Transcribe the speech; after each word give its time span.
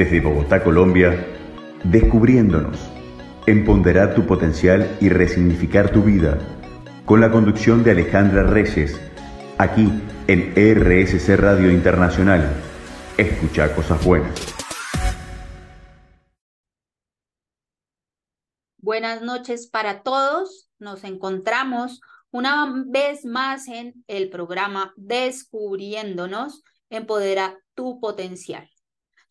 Desde 0.00 0.22
Bogotá, 0.22 0.64
Colombia, 0.64 1.26
descubriéndonos, 1.84 2.78
empoderar 3.46 4.14
tu 4.14 4.26
potencial 4.26 4.96
y 4.98 5.10
resignificar 5.10 5.92
tu 5.92 6.02
vida, 6.02 6.38
con 7.04 7.20
la 7.20 7.30
conducción 7.30 7.84
de 7.84 7.90
Alejandra 7.90 8.44
Reyes, 8.44 8.98
aquí 9.58 9.92
en 10.26 10.54
RSC 10.56 11.36
Radio 11.36 11.70
Internacional. 11.70 12.50
Escucha 13.18 13.74
cosas 13.74 14.02
buenas. 14.02 14.32
Buenas 18.78 19.20
noches 19.20 19.68
para 19.68 20.02
todos. 20.02 20.70
Nos 20.78 21.04
encontramos 21.04 22.00
una 22.30 22.84
vez 22.86 23.26
más 23.26 23.68
en 23.68 24.02
el 24.06 24.30
programa 24.30 24.94
Descubriéndonos, 24.96 26.62
empodera 26.88 27.58
tu 27.74 28.00
potencial. 28.00 28.66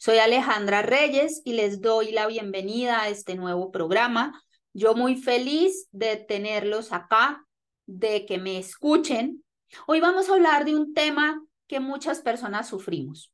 Soy 0.02 0.20
Alejandra 0.20 0.82
Reyes 0.82 1.42
y 1.44 1.52
les 1.52 1.82
doy 1.82 2.14
la 2.14 2.26
bienvenida 2.26 3.02
a 3.02 3.10
este 3.10 3.36
nuevo 3.36 3.70
programa. 3.70 4.42
Yo 4.72 4.96
muy 4.96 5.18
feliz 5.18 5.90
de 5.92 6.16
tenerlos 6.16 6.94
acá, 6.94 7.46
de 7.86 8.26
que 8.26 8.38
me 8.38 8.58
escuchen. 8.58 9.44
Hoy 9.88 10.00
vamos 10.00 10.30
a 10.30 10.36
hablar 10.36 10.64
de 10.64 10.74
un 10.74 10.94
tema 10.94 11.44
que 11.68 11.82
muchas 11.82 12.22
personas 12.22 12.70
sufrimos 12.70 13.34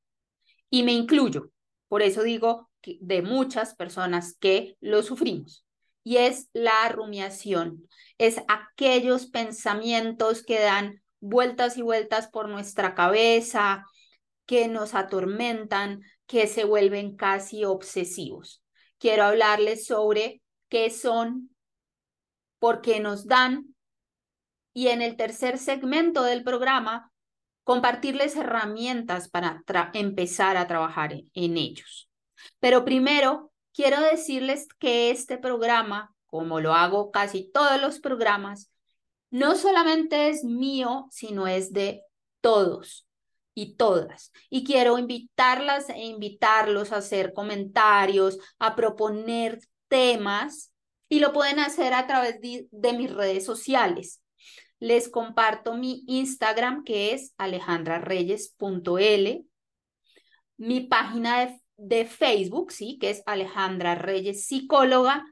y 0.72 0.82
me 0.82 0.94
incluyo. 0.94 1.52
Por 1.88 2.02
eso 2.02 2.24
digo 2.24 2.68
que 2.82 2.98
de 3.00 3.22
muchas 3.22 3.76
personas 3.76 4.36
que 4.36 4.76
lo 4.82 5.04
sufrimos. 5.04 5.68
Y 6.04 6.18
es 6.18 6.50
la 6.52 6.90
rumiación. 6.90 7.88
Es 8.18 8.42
aquellos 8.48 9.28
pensamientos 9.28 10.44
que 10.44 10.60
dan 10.60 11.04
vueltas 11.20 11.78
y 11.78 11.84
vueltas 11.84 12.28
por 12.28 12.50
nuestra 12.50 12.96
cabeza, 12.96 13.86
que 14.48 14.68
nos 14.68 14.94
atormentan, 14.94 16.02
que 16.28 16.48
se 16.48 16.64
vuelven 16.64 17.16
casi 17.16 17.66
obsesivos. 17.66 18.64
Quiero 18.98 19.24
hablarles 19.24 19.86
sobre 19.86 20.42
qué 20.70 20.90
son, 20.90 21.56
por 22.60 22.82
qué 22.82 23.00
nos 23.00 23.28
dan 23.28 23.76
y 24.74 24.88
en 24.88 25.02
el 25.02 25.16
tercer 25.16 25.58
segmento 25.58 26.24
del 26.24 26.44
programa 26.44 27.12
compartirles 27.64 28.36
herramientas 28.36 29.30
para 29.30 29.64
empezar 29.94 30.58
a 30.58 30.68
trabajar 30.68 31.16
en 31.34 31.58
ellos. 31.58 32.10
Pero 32.60 32.86
primero, 32.86 33.52
quiero 33.74 34.02
decirles 34.02 34.68
que 34.80 35.10
este 35.10 35.38
programa, 35.38 36.14
como 36.28 36.60
lo 36.60 36.74
hago 36.74 37.12
casi 37.12 37.50
todos 37.52 37.82
los 37.82 38.00
programas, 38.00 38.72
no 39.32 39.56
solamente 39.56 40.30
es 40.30 40.44
mío, 40.44 41.08
sino 41.12 41.48
es 41.48 41.74
de 41.74 42.04
todos 42.42 43.05
y 43.56 43.76
todas. 43.76 44.32
Y 44.52 44.64
quiero 44.64 45.00
invitarlas 45.00 45.90
e 45.90 46.04
invitarlos 46.04 46.92
a 46.92 46.98
hacer 46.98 47.34
comentarios, 47.34 48.38
a 48.60 48.76
proponer 48.76 49.60
temas 49.88 50.72
y 51.10 51.20
lo 51.20 51.34
pueden 51.34 51.58
hacer 51.60 51.94
a 51.94 52.06
través 52.06 52.40
de, 52.42 52.94
mis 52.94 53.12
redes 53.12 53.44
sociales. 53.46 54.22
Les 54.80 55.10
comparto 55.10 55.76
mi 55.76 56.04
Instagram 56.08 56.84
que 56.84 57.14
es 57.14 57.34
alejandrareyes.l, 57.38 59.46
mi 60.58 60.82
página 60.82 61.46
de, 61.46 61.60
de 61.78 62.06
Facebook, 62.06 62.72
sí, 62.72 62.98
que 63.00 63.10
es 63.10 63.24
Alejandra 63.26 63.96
Reyes 63.96 64.46
Psicóloga 64.46 65.26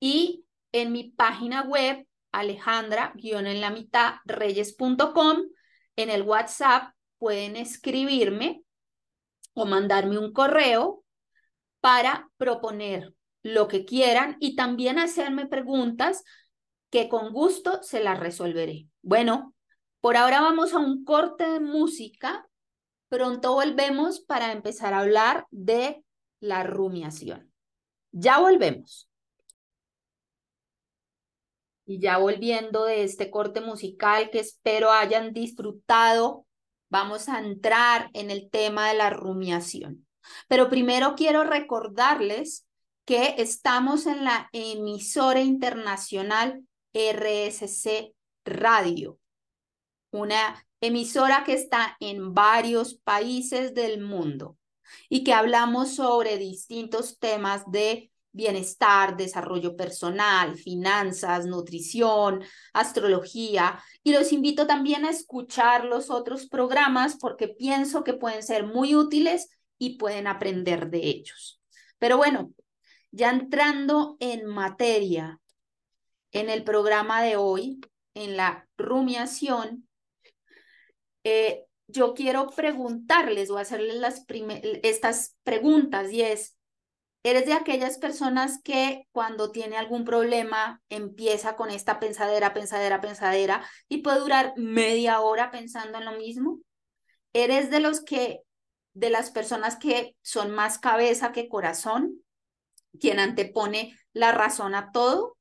y 0.00 0.44
en 0.72 0.92
mi 0.92 1.10
página 1.10 1.62
web 1.62 2.06
alejandra 2.32 3.14
en 3.16 3.60
la 3.60 3.70
mitad 3.70 4.14
reyes.com, 4.26 5.38
en 5.96 6.10
el 6.10 6.22
WhatsApp 6.22 6.95
pueden 7.18 7.56
escribirme 7.56 8.62
o 9.54 9.64
mandarme 9.64 10.18
un 10.18 10.32
correo 10.32 11.02
para 11.80 12.30
proponer 12.36 13.14
lo 13.42 13.68
que 13.68 13.84
quieran 13.84 14.36
y 14.40 14.56
también 14.56 14.98
hacerme 14.98 15.46
preguntas 15.46 16.24
que 16.90 17.08
con 17.08 17.32
gusto 17.32 17.82
se 17.82 18.02
las 18.02 18.18
resolveré. 18.18 18.88
Bueno, 19.02 19.54
por 20.00 20.16
ahora 20.16 20.40
vamos 20.40 20.72
a 20.72 20.78
un 20.78 21.04
corte 21.04 21.48
de 21.48 21.60
música. 21.60 22.46
Pronto 23.08 23.54
volvemos 23.54 24.20
para 24.20 24.52
empezar 24.52 24.94
a 24.94 25.00
hablar 25.00 25.46
de 25.50 26.04
la 26.40 26.62
rumiación. 26.64 27.52
Ya 28.12 28.38
volvemos. 28.40 29.08
Y 31.84 32.00
ya 32.00 32.18
volviendo 32.18 32.84
de 32.84 33.04
este 33.04 33.30
corte 33.30 33.60
musical 33.60 34.30
que 34.30 34.40
espero 34.40 34.90
hayan 34.90 35.32
disfrutado 35.32 36.45
Vamos 36.88 37.28
a 37.28 37.38
entrar 37.38 38.10
en 38.12 38.30
el 38.30 38.50
tema 38.50 38.88
de 38.88 38.94
la 38.94 39.10
rumiación. 39.10 40.06
Pero 40.48 40.68
primero 40.68 41.14
quiero 41.16 41.44
recordarles 41.44 42.66
que 43.04 43.36
estamos 43.38 44.06
en 44.06 44.24
la 44.24 44.48
emisora 44.52 45.40
internacional 45.40 46.64
RSC 46.92 48.14
Radio, 48.44 49.18
una 50.10 50.66
emisora 50.80 51.44
que 51.44 51.54
está 51.54 51.96
en 52.00 52.34
varios 52.34 52.94
países 52.94 53.74
del 53.74 54.00
mundo 54.00 54.56
y 55.08 55.24
que 55.24 55.32
hablamos 55.32 55.94
sobre 55.94 56.38
distintos 56.38 57.18
temas 57.18 57.70
de 57.70 58.10
bienestar, 58.36 59.16
desarrollo 59.16 59.76
personal, 59.76 60.56
finanzas, 60.56 61.46
nutrición, 61.46 62.44
astrología. 62.74 63.82
Y 64.04 64.12
los 64.12 64.32
invito 64.32 64.66
también 64.66 65.04
a 65.06 65.10
escuchar 65.10 65.86
los 65.86 66.10
otros 66.10 66.46
programas 66.46 67.16
porque 67.18 67.48
pienso 67.48 68.04
que 68.04 68.12
pueden 68.12 68.42
ser 68.42 68.66
muy 68.66 68.94
útiles 68.94 69.48
y 69.78 69.96
pueden 69.96 70.26
aprender 70.26 70.90
de 70.90 70.98
ellos. 70.98 71.60
Pero 71.98 72.18
bueno, 72.18 72.52
ya 73.10 73.30
entrando 73.30 74.16
en 74.20 74.46
materia, 74.46 75.40
en 76.32 76.50
el 76.50 76.62
programa 76.62 77.22
de 77.22 77.36
hoy, 77.36 77.80
en 78.14 78.36
la 78.36 78.68
rumiación, 78.76 79.88
eh, 81.24 81.64
yo 81.88 82.14
quiero 82.14 82.50
preguntarles 82.50 83.48
o 83.48 83.58
hacerles 83.58 83.96
las 83.96 84.24
estas 84.82 85.36
preguntas 85.44 86.12
y 86.12 86.22
es, 86.22 86.55
Eres 87.26 87.44
de 87.44 87.54
aquellas 87.54 87.98
personas 87.98 88.60
que 88.62 89.08
cuando 89.10 89.50
tiene 89.50 89.76
algún 89.76 90.04
problema 90.04 90.80
empieza 90.88 91.56
con 91.56 91.70
esta 91.70 91.98
pensadera, 91.98 92.54
pensadera, 92.54 93.00
pensadera 93.00 93.68
y 93.88 93.98
puede 93.98 94.20
durar 94.20 94.52
media 94.56 95.18
hora 95.18 95.50
pensando 95.50 95.98
en 95.98 96.04
lo 96.04 96.12
mismo. 96.12 96.60
Eres 97.32 97.68
de 97.68 97.80
los 97.80 98.00
que, 98.00 98.42
de 98.94 99.10
las 99.10 99.32
personas 99.32 99.74
que 99.74 100.14
son 100.22 100.52
más 100.52 100.78
cabeza 100.78 101.32
que 101.32 101.48
corazón, 101.48 102.22
quien 103.00 103.18
antepone 103.18 103.98
la 104.12 104.30
razón 104.30 104.76
a 104.76 104.92
todo, 104.92 105.36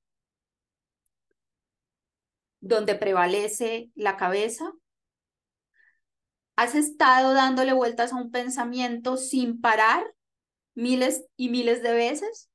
donde 2.62 2.96
prevalece 2.96 3.92
la 3.94 4.18
cabeza. 4.18 4.72
¿Has 6.56 6.74
estado 6.74 7.36
dándole 7.36 7.74
vueltas 7.74 8.12
a 8.12 8.16
un 8.16 8.32
pensamiento 8.32 9.18
sin 9.18 9.62
parar 9.62 10.15
miles 10.76 11.26
y 11.36 11.50
miles 11.50 11.82
de 11.82 11.94
veces. 11.94 12.50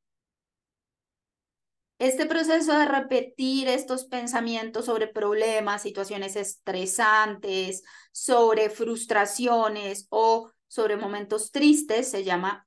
Este 1.98 2.24
proceso 2.24 2.78
de 2.78 2.86
repetir 2.86 3.68
estos 3.68 4.06
pensamientos 4.06 4.86
sobre 4.86 5.06
problemas, 5.06 5.82
situaciones 5.82 6.34
estresantes, 6.34 7.82
sobre 8.10 8.70
frustraciones 8.70 10.06
o 10.08 10.50
sobre 10.66 10.96
momentos 10.96 11.50
tristes 11.50 12.10
se 12.10 12.24
llama 12.24 12.64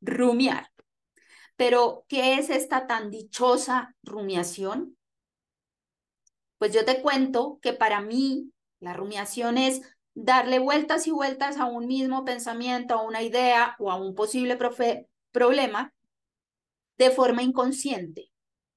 rumiar. 0.00 0.72
Pero, 1.54 2.04
¿qué 2.08 2.34
es 2.34 2.50
esta 2.50 2.86
tan 2.86 3.10
dichosa 3.10 3.94
rumiación? 4.02 4.96
Pues 6.58 6.72
yo 6.72 6.84
te 6.84 7.00
cuento 7.00 7.58
que 7.62 7.72
para 7.72 8.00
mí 8.00 8.52
la 8.80 8.92
rumiación 8.92 9.58
es 9.58 9.82
darle 10.20 10.58
vueltas 10.58 11.06
y 11.06 11.12
vueltas 11.12 11.58
a 11.58 11.66
un 11.66 11.86
mismo 11.86 12.24
pensamiento, 12.24 12.94
a 12.94 13.02
una 13.02 13.22
idea 13.22 13.76
o 13.78 13.90
a 13.90 13.96
un 13.96 14.16
posible 14.16 14.58
problema 15.30 15.94
de 16.96 17.10
forma 17.10 17.42
inconsciente. 17.42 18.32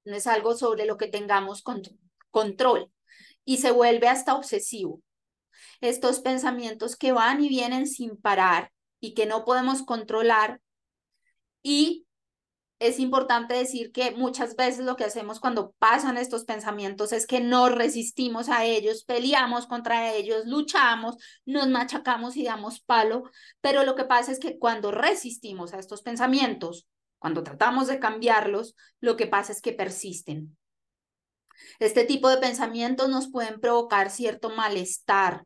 No 0.05 0.15
es 0.15 0.27
algo 0.27 0.55
sobre 0.55 0.85
lo 0.85 0.97
que 0.97 1.07
tengamos 1.07 1.63
control 2.29 2.91
y 3.43 3.57
se 3.57 3.71
vuelve 3.71 4.07
hasta 4.07 4.35
obsesivo. 4.35 5.01
Estos 5.79 6.19
pensamientos 6.19 6.95
que 6.95 7.11
van 7.11 7.43
y 7.43 7.49
vienen 7.49 7.87
sin 7.87 8.17
parar 8.17 8.71
y 8.99 9.15
que 9.15 9.25
no 9.25 9.43
podemos 9.43 9.81
controlar 9.81 10.61
y 11.63 12.05
es 12.81 12.97
importante 12.97 13.53
decir 13.53 13.91
que 13.91 14.09
muchas 14.09 14.55
veces 14.55 14.83
lo 14.83 14.95
que 14.95 15.03
hacemos 15.03 15.39
cuando 15.39 15.73
pasan 15.77 16.17
estos 16.17 16.45
pensamientos 16.45 17.13
es 17.13 17.27
que 17.27 17.39
no 17.39 17.69
resistimos 17.69 18.49
a 18.49 18.65
ellos, 18.65 19.03
peleamos 19.03 19.67
contra 19.67 20.11
ellos, 20.11 20.47
luchamos, 20.47 21.17
nos 21.45 21.69
machacamos 21.69 22.35
y 22.37 22.43
damos 22.43 22.81
palo, 22.81 23.29
pero 23.61 23.83
lo 23.83 23.93
que 23.93 24.05
pasa 24.05 24.31
es 24.31 24.39
que 24.39 24.57
cuando 24.57 24.89
resistimos 24.89 25.75
a 25.75 25.77
estos 25.77 26.01
pensamientos, 26.01 26.87
cuando 27.19 27.43
tratamos 27.43 27.85
de 27.85 27.99
cambiarlos, 27.99 28.75
lo 28.99 29.15
que 29.15 29.27
pasa 29.27 29.51
es 29.51 29.61
que 29.61 29.73
persisten. 29.73 30.57
Este 31.77 32.03
tipo 32.03 32.29
de 32.29 32.37
pensamientos 32.37 33.09
nos 33.09 33.29
pueden 33.29 33.59
provocar 33.59 34.09
cierto 34.09 34.49
malestar 34.49 35.43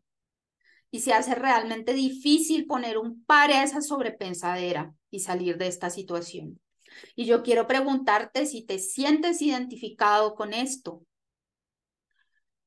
y 0.89 1.01
se 1.01 1.11
hace 1.11 1.35
realmente 1.35 1.91
difícil 1.91 2.65
poner 2.65 2.97
un 2.97 3.25
par 3.25 3.51
a 3.51 3.61
esa 3.61 3.81
sobrepensadera 3.81 4.93
y 5.11 5.19
salir 5.19 5.57
de 5.57 5.67
esta 5.67 5.89
situación. 5.89 6.61
Y 7.15 7.25
yo 7.25 7.43
quiero 7.43 7.67
preguntarte 7.67 8.45
si 8.45 8.65
te 8.65 8.79
sientes 8.79 9.41
identificado 9.41 10.35
con 10.35 10.53
esto. 10.53 11.01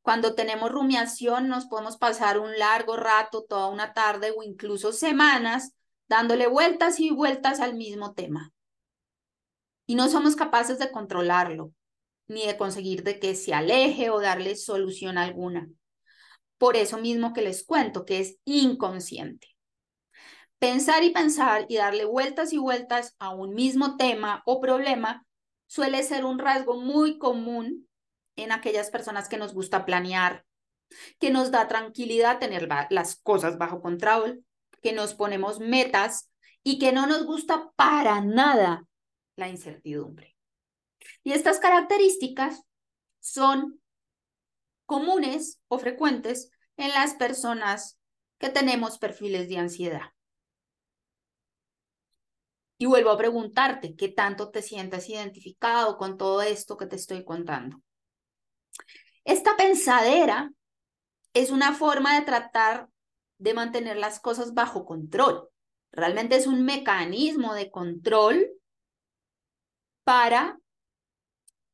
Cuando 0.02 0.34
tenemos 0.34 0.70
rumiación 0.70 1.48
nos 1.48 1.66
podemos 1.66 1.98
pasar 1.98 2.38
un 2.38 2.58
largo 2.58 2.96
rato, 2.96 3.44
toda 3.44 3.69
una 3.69 3.92
tarde 3.92 4.32
o 4.36 4.42
incluso 4.42 4.92
semanas 4.92 5.75
dándole 6.08 6.46
vueltas 6.46 6.98
y 7.00 7.10
vueltas 7.10 7.60
al 7.60 7.75
mismo 7.75 8.14
tema. 8.14 8.52
Y 9.86 9.94
no 9.94 10.08
somos 10.08 10.36
capaces 10.36 10.78
de 10.78 10.90
controlarlo, 10.90 11.72
ni 12.26 12.46
de 12.46 12.56
conseguir 12.56 13.02
de 13.02 13.19
que 13.19 13.34
se 13.34 13.54
aleje 13.54 14.10
o 14.10 14.20
darle 14.20 14.56
solución 14.56 15.19
alguna. 15.19 15.69
Por 16.56 16.76
eso 16.76 16.98
mismo 16.98 17.32
que 17.32 17.42
les 17.42 17.64
cuento 17.64 18.04
que 18.04 18.20
es 18.20 18.38
inconsciente. 18.44 19.57
Pensar 20.58 21.05
y 21.05 21.10
pensar 21.10 21.66
y 21.69 21.76
darle 21.76 22.05
vueltas 22.05 22.52
y 22.52 22.58
vueltas 22.58 23.14
a 23.19 23.31
un 23.31 23.55
mismo 23.55 23.96
tema 23.96 24.43
o 24.44 24.60
problema 24.60 25.25
suele 25.66 26.02
ser 26.02 26.25
un 26.25 26.38
rasgo 26.38 26.81
muy 26.81 27.19
común 27.19 27.88
en 28.37 28.50
aquellas 28.50 28.90
personas 28.90 29.28
que 29.28 29.37
nos 29.37 29.55
gusta 29.55 29.84
planear, 29.84 30.44
que 31.20 31.31
nos 31.31 31.50
da 31.50 31.69
tranquilidad 31.69 32.38
tener 32.38 32.69
las 32.90 33.16
cosas 33.16 33.58
bajo 33.58 33.81
control, 33.81 34.44
que 34.82 34.93
nos 34.93 35.14
ponemos 35.14 35.60
metas 35.60 36.31
y 36.64 36.78
que 36.78 36.93
no 36.93 37.06
nos 37.06 37.25
gusta 37.25 37.70
para 37.76 38.20
nada 38.20 38.84
la 39.37 39.49
incertidumbre. 39.49 40.37
Y 41.22 41.32
estas 41.32 41.61
características 41.61 42.62
son 43.20 43.81
comunes 44.87 45.61
o 45.69 45.78
frecuentes 45.78 46.50
en 46.76 46.90
las 46.90 47.14
personas 47.14 48.00
que 48.38 48.49
tenemos 48.49 48.99
perfiles 48.99 49.49
de 49.49 49.58
ansiedad. 49.58 50.12
Y 52.78 52.86
vuelvo 52.86 53.10
a 53.10 53.19
preguntarte, 53.19 53.96
¿qué 53.96 54.08
tanto 54.08 54.50
te 54.50 54.62
sientes 54.62 55.08
identificado 55.08 55.98
con 55.98 56.16
todo 56.16 56.42
esto 56.42 56.76
que 56.76 56.86
te 56.86 56.94
estoy 56.94 57.25
contando? 57.25 57.82
Esta 59.25 59.56
pensadera 59.56 60.52
es 61.34 61.50
una 61.50 61.75
forma 61.75 62.19
de 62.19 62.25
tratar 62.25 62.88
de 63.38 63.52
mantener 63.52 63.96
las 63.96 64.20
cosas 64.20 64.54
bajo 64.54 64.84
control. 64.84 65.48
Realmente 65.90 66.36
es 66.36 66.46
un 66.46 66.64
mecanismo 66.64 67.54
de 67.54 67.70
control 67.70 68.48
para 70.04 70.58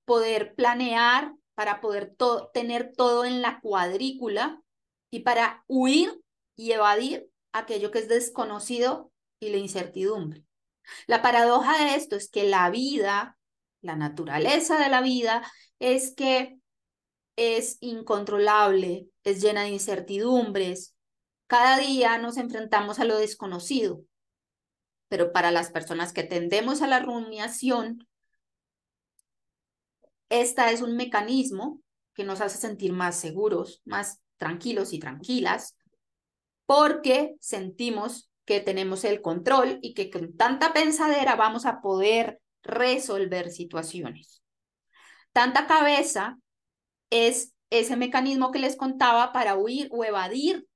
poder 0.05 0.55
planear, 0.55 1.35
para 1.55 1.81
poder 1.81 2.17
tener 2.53 2.93
todo 2.97 3.25
en 3.25 3.43
la 3.43 3.61
cuadrícula 3.61 4.63
y 5.11 5.21
para 5.21 5.65
huir 5.67 6.21
y 6.57 6.73
evadir 6.73 7.29
aquello 7.53 7.91
que 7.91 8.01
es 8.01 8.09
desconocido 8.09 9.13
y 9.39 9.51
la 9.51 9.59
incertidumbre. 9.59 10.44
La 11.07 11.23
paradoja 11.23 11.85
de 11.85 11.97
esto 11.97 12.17
es 12.17 12.31
que 12.31 12.45
la 12.45 12.71
vida, 12.71 13.39
la 13.81 13.97
naturaleza 13.97 14.79
de 14.79 14.89
la 14.89 15.01
vida, 15.01 15.43
es 15.79 16.15
que 16.15 16.59
es 17.37 17.79
incontrolable, 17.81 19.09
es 19.23 19.41
llena 19.41 19.63
de 19.63 19.71
incertidumbres. 19.71 20.95
Cada 21.47 21.79
día 21.79 22.19
nos 22.19 22.37
enfrentamos 22.37 22.99
a 22.99 23.05
lo 23.05 23.19
desconocido, 23.19 24.03
pero 25.09 25.33
para 25.33 25.51
las 25.51 25.71
personas 25.71 26.13
que 26.13 26.23
tendemos 26.23 26.83
a 26.83 26.87
la 26.87 27.01
rumiación, 27.01 28.07
esta 30.29 30.71
es 30.71 30.83
un 30.83 30.97
mecanismo 30.97 31.81
que 32.15 32.25
nos 32.25 32.41
hace 32.41 32.59
sentir 32.59 32.93
más 32.93 33.17
seguros, 33.17 33.83
más 33.85 34.21
tranquilos 34.37 34.93
y 34.93 34.99
tranquilas, 34.99 35.77
porque 36.67 37.37
sentimos 37.41 38.31
que 38.45 38.61
tenemos 38.61 39.05
el 39.05 39.21
control 39.23 39.79
y 39.83 39.95
que 39.95 40.11
con 40.11 40.37
tanta 40.37 40.73
pensadera 40.73 41.37
vamos 41.37 41.67
a 41.67 41.81
poder 41.81 42.41
resolver 42.63 43.51
situaciones. 43.51 44.43
Tanta 45.33 45.67
cabeza 45.67 46.39
es 47.11 47.53
ese 47.71 47.97
mecanismo 47.97 48.53
que 48.53 48.59
les 48.59 48.77
contaba 48.77 49.33
para 49.33 49.57
huir 49.57 49.89
o 49.91 50.05
evadir 50.05 50.67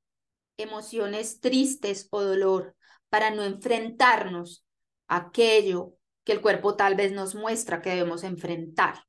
emociones 0.57 1.41
tristes 1.41 2.09
o 2.11 2.23
dolor, 2.23 2.75
para 3.09 3.31
no 3.31 3.45
enfrentarnos 3.45 4.67
a 5.07 5.17
aquello 5.17 5.95
que 6.25 6.33
el 6.33 6.41
cuerpo 6.41 6.75
tal 6.75 6.95
vez 6.95 7.13
nos 7.13 7.35
muestra 7.35 7.81
que 7.81 7.91
debemos 7.91 8.25
enfrentar. 8.25 9.05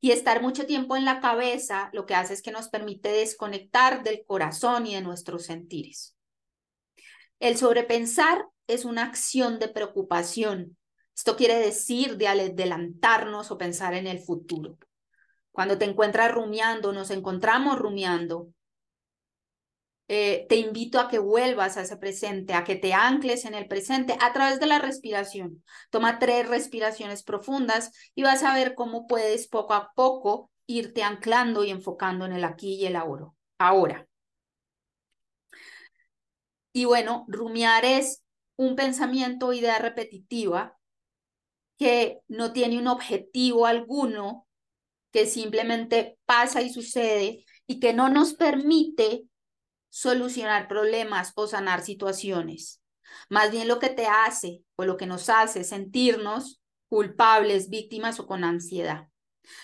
Y 0.00 0.12
estar 0.12 0.42
mucho 0.42 0.66
tiempo 0.66 0.96
en 0.96 1.04
la 1.04 1.20
cabeza 1.20 1.90
lo 1.92 2.06
que 2.06 2.14
hace 2.14 2.34
es 2.34 2.42
que 2.42 2.52
nos 2.52 2.68
permite 2.68 3.08
desconectar 3.10 4.02
del 4.02 4.24
corazón 4.26 4.86
y 4.86 4.94
de 4.94 5.00
nuestros 5.00 5.44
sentires. 5.44 6.17
El 7.40 7.56
sobrepensar 7.56 8.46
es 8.66 8.84
una 8.84 9.04
acción 9.04 9.58
de 9.58 9.68
preocupación. 9.68 10.76
Esto 11.16 11.36
quiere 11.36 11.58
decir 11.58 12.16
de 12.16 12.28
adelantarnos 12.28 13.50
o 13.50 13.58
pensar 13.58 13.94
en 13.94 14.06
el 14.06 14.20
futuro. 14.20 14.78
Cuando 15.50 15.78
te 15.78 15.84
encuentras 15.84 16.32
rumiando, 16.32 16.92
nos 16.92 17.10
encontramos 17.10 17.78
rumiando, 17.78 18.48
eh, 20.10 20.46
te 20.48 20.56
invito 20.56 20.98
a 20.98 21.08
que 21.08 21.18
vuelvas 21.18 21.76
a 21.76 21.82
ese 21.82 21.98
presente, 21.98 22.54
a 22.54 22.64
que 22.64 22.76
te 22.76 22.94
ancles 22.94 23.44
en 23.44 23.54
el 23.54 23.68
presente 23.68 24.16
a 24.20 24.32
través 24.32 24.58
de 24.58 24.66
la 24.66 24.78
respiración. 24.78 25.62
Toma 25.90 26.18
tres 26.18 26.48
respiraciones 26.48 27.22
profundas 27.22 27.92
y 28.14 28.22
vas 28.22 28.42
a 28.42 28.54
ver 28.54 28.74
cómo 28.74 29.06
puedes 29.06 29.48
poco 29.48 29.74
a 29.74 29.92
poco 29.94 30.50
irte 30.66 31.02
anclando 31.02 31.62
y 31.62 31.70
enfocando 31.70 32.24
en 32.24 32.32
el 32.32 32.44
aquí 32.44 32.74
y 32.76 32.86
el 32.86 32.96
ahora. 32.96 33.26
Ahora. 33.58 34.07
Y 36.72 36.84
bueno, 36.84 37.24
rumiar 37.28 37.84
es 37.84 38.24
un 38.56 38.76
pensamiento 38.76 39.48
o 39.48 39.52
idea 39.52 39.78
repetitiva 39.78 40.76
que 41.78 42.20
no 42.26 42.52
tiene 42.52 42.78
un 42.78 42.88
objetivo 42.88 43.66
alguno, 43.66 44.46
que 45.12 45.26
simplemente 45.26 46.18
pasa 46.26 46.60
y 46.60 46.70
sucede 46.70 47.44
y 47.66 47.80
que 47.80 47.92
no 47.92 48.08
nos 48.08 48.34
permite 48.34 49.24
solucionar 49.88 50.68
problemas 50.68 51.32
o 51.36 51.46
sanar 51.46 51.82
situaciones. 51.82 52.82
Más 53.30 53.50
bien 53.50 53.68
lo 53.68 53.78
que 53.78 53.88
te 53.88 54.06
hace 54.06 54.62
o 54.76 54.84
lo 54.84 54.96
que 54.96 55.06
nos 55.06 55.28
hace 55.28 55.64
sentirnos 55.64 56.60
culpables, 56.88 57.70
víctimas 57.70 58.20
o 58.20 58.26
con 58.26 58.44
ansiedad. 58.44 59.08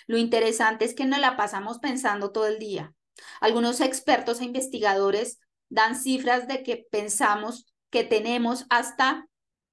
Lo 0.07 0.19
interesante 0.19 0.85
es 0.85 0.95
que 0.95 1.05
nos 1.05 1.21
la 1.21 1.37
pasamos 1.37 1.79
pensando 1.79 2.33
todo 2.33 2.47
el 2.47 2.59
día. 2.59 2.95
Algunos 3.41 3.81
expertos 3.81 4.41
e 4.41 4.45
investigadores 4.45 5.39
dan 5.69 5.97
cifras 5.97 6.49
de 6.49 6.63
que 6.63 6.87
pensamos 6.91 7.75
que 7.91 8.05
tenemos 8.05 8.67
hasta 8.71 9.29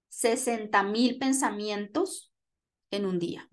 60 0.09 0.83
mil 0.83 1.17
pensamientos 1.17 2.31
en 2.91 3.05
un 3.05 3.19
día. 3.19 3.49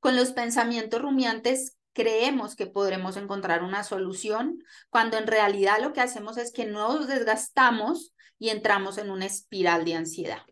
Con 0.00 0.16
los 0.16 0.32
pensamientos 0.32 1.00
rumiantes 1.00 1.78
creemos 1.94 2.56
que 2.56 2.66
podremos 2.66 3.16
encontrar 3.16 3.62
una 3.62 3.84
solución, 3.84 4.62
cuando 4.90 5.16
en 5.16 5.26
realidad 5.26 5.78
lo 5.80 5.92
que 5.92 6.00
hacemos 6.00 6.36
es 6.36 6.52
que 6.52 6.66
nos 6.66 7.06
desgastamos 7.06 8.12
y 8.38 8.50
entramos 8.50 8.98
en 8.98 9.10
una 9.10 9.26
espiral 9.26 9.84
de 9.84 9.94
ansiedad. 9.94 10.42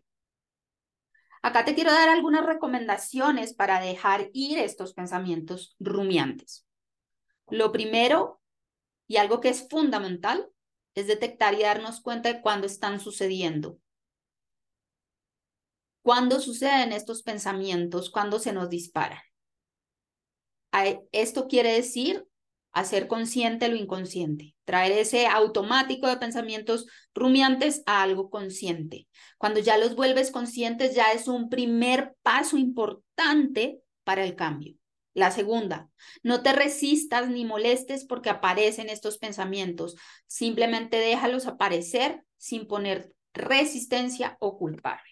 Acá 1.43 1.65
te 1.65 1.75
quiero 1.75 1.91
dar 1.91 2.07
algunas 2.07 2.45
recomendaciones 2.45 3.53
para 3.53 3.81
dejar 3.81 4.29
ir 4.31 4.57
estos 4.57 4.93
pensamientos 4.93 5.75
rumiantes. 5.79 6.65
Lo 7.49 7.73
primero 7.73 8.41
y 9.07 9.17
algo 9.17 9.39
que 9.41 9.49
es 9.49 9.67
fundamental 9.69 10.49
es 10.95 11.07
detectar 11.07 11.53
y 11.53 11.63
darnos 11.63 12.01
cuenta 12.01 12.31
de 12.31 12.41
cuándo 12.41 12.67
están 12.67 12.99
sucediendo. 12.99 13.79
¿Cuándo 16.03 16.39
suceden 16.39 16.91
estos 16.91 17.23
pensamientos? 17.23 18.09
¿Cuándo 18.09 18.39
se 18.39 18.53
nos 18.53 18.69
disparan? 18.69 19.21
Esto 21.11 21.47
quiere 21.47 21.73
decir 21.73 22.27
hacer 22.73 23.07
consciente 23.07 23.69
lo 23.69 23.75
inconsciente, 23.75 24.55
traer 24.65 24.93
ese 24.93 25.27
automático 25.27 26.07
de 26.07 26.17
pensamientos 26.17 26.87
rumiantes 27.13 27.83
a 27.85 28.01
algo 28.01 28.31
consciente. 28.31 29.07
Cuando 29.37 29.59
ya 29.59 29.77
los 29.77 29.95
vuelves 29.95 30.31
conscientes, 30.31 30.95
ya 30.95 31.11
es 31.11 31.27
un 31.27 31.49
primer 31.49 32.15
paso 32.23 32.57
importante 32.57 33.79
para 34.03 34.23
el 34.23 34.35
cambio. 34.35 34.75
La 35.13 35.29
segunda, 35.29 35.89
no 36.23 36.41
te 36.41 36.53
resistas 36.53 37.29
ni 37.29 37.45
molestes 37.45 38.05
porque 38.05 38.31
aparecen 38.31 38.89
estos 38.89 39.17
pensamientos. 39.19 39.95
Simplemente 40.25 40.97
déjalos 40.97 41.45
aparecer 41.45 42.23
sin 42.37 42.67
poner 42.67 43.13
resistencia 43.33 44.37
o 44.39 44.57
culpable. 44.57 45.09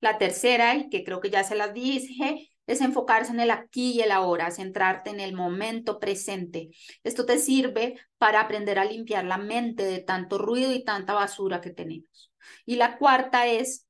La 0.00 0.16
tercera, 0.16 0.74
y 0.76 0.88
que 0.88 1.04
creo 1.04 1.20
que 1.20 1.30
ya 1.30 1.44
se 1.44 1.54
las 1.54 1.74
dije, 1.74 2.50
es 2.66 2.80
enfocarse 2.80 3.32
en 3.32 3.40
el 3.40 3.50
aquí 3.50 3.92
y 3.92 4.00
el 4.00 4.10
ahora, 4.10 4.50
centrarte 4.50 5.10
en 5.10 5.20
el 5.20 5.34
momento 5.34 6.00
presente. 6.00 6.70
Esto 7.04 7.24
te 7.26 7.38
sirve 7.38 8.00
para 8.18 8.40
aprender 8.40 8.78
a 8.78 8.84
limpiar 8.84 9.24
la 9.24 9.38
mente 9.38 9.84
de 9.84 9.98
tanto 9.98 10.38
ruido 10.38 10.72
y 10.72 10.82
tanta 10.82 11.12
basura 11.12 11.60
que 11.60 11.70
tenemos. 11.70 12.32
Y 12.64 12.76
la 12.76 12.98
cuarta 12.98 13.46
es, 13.46 13.86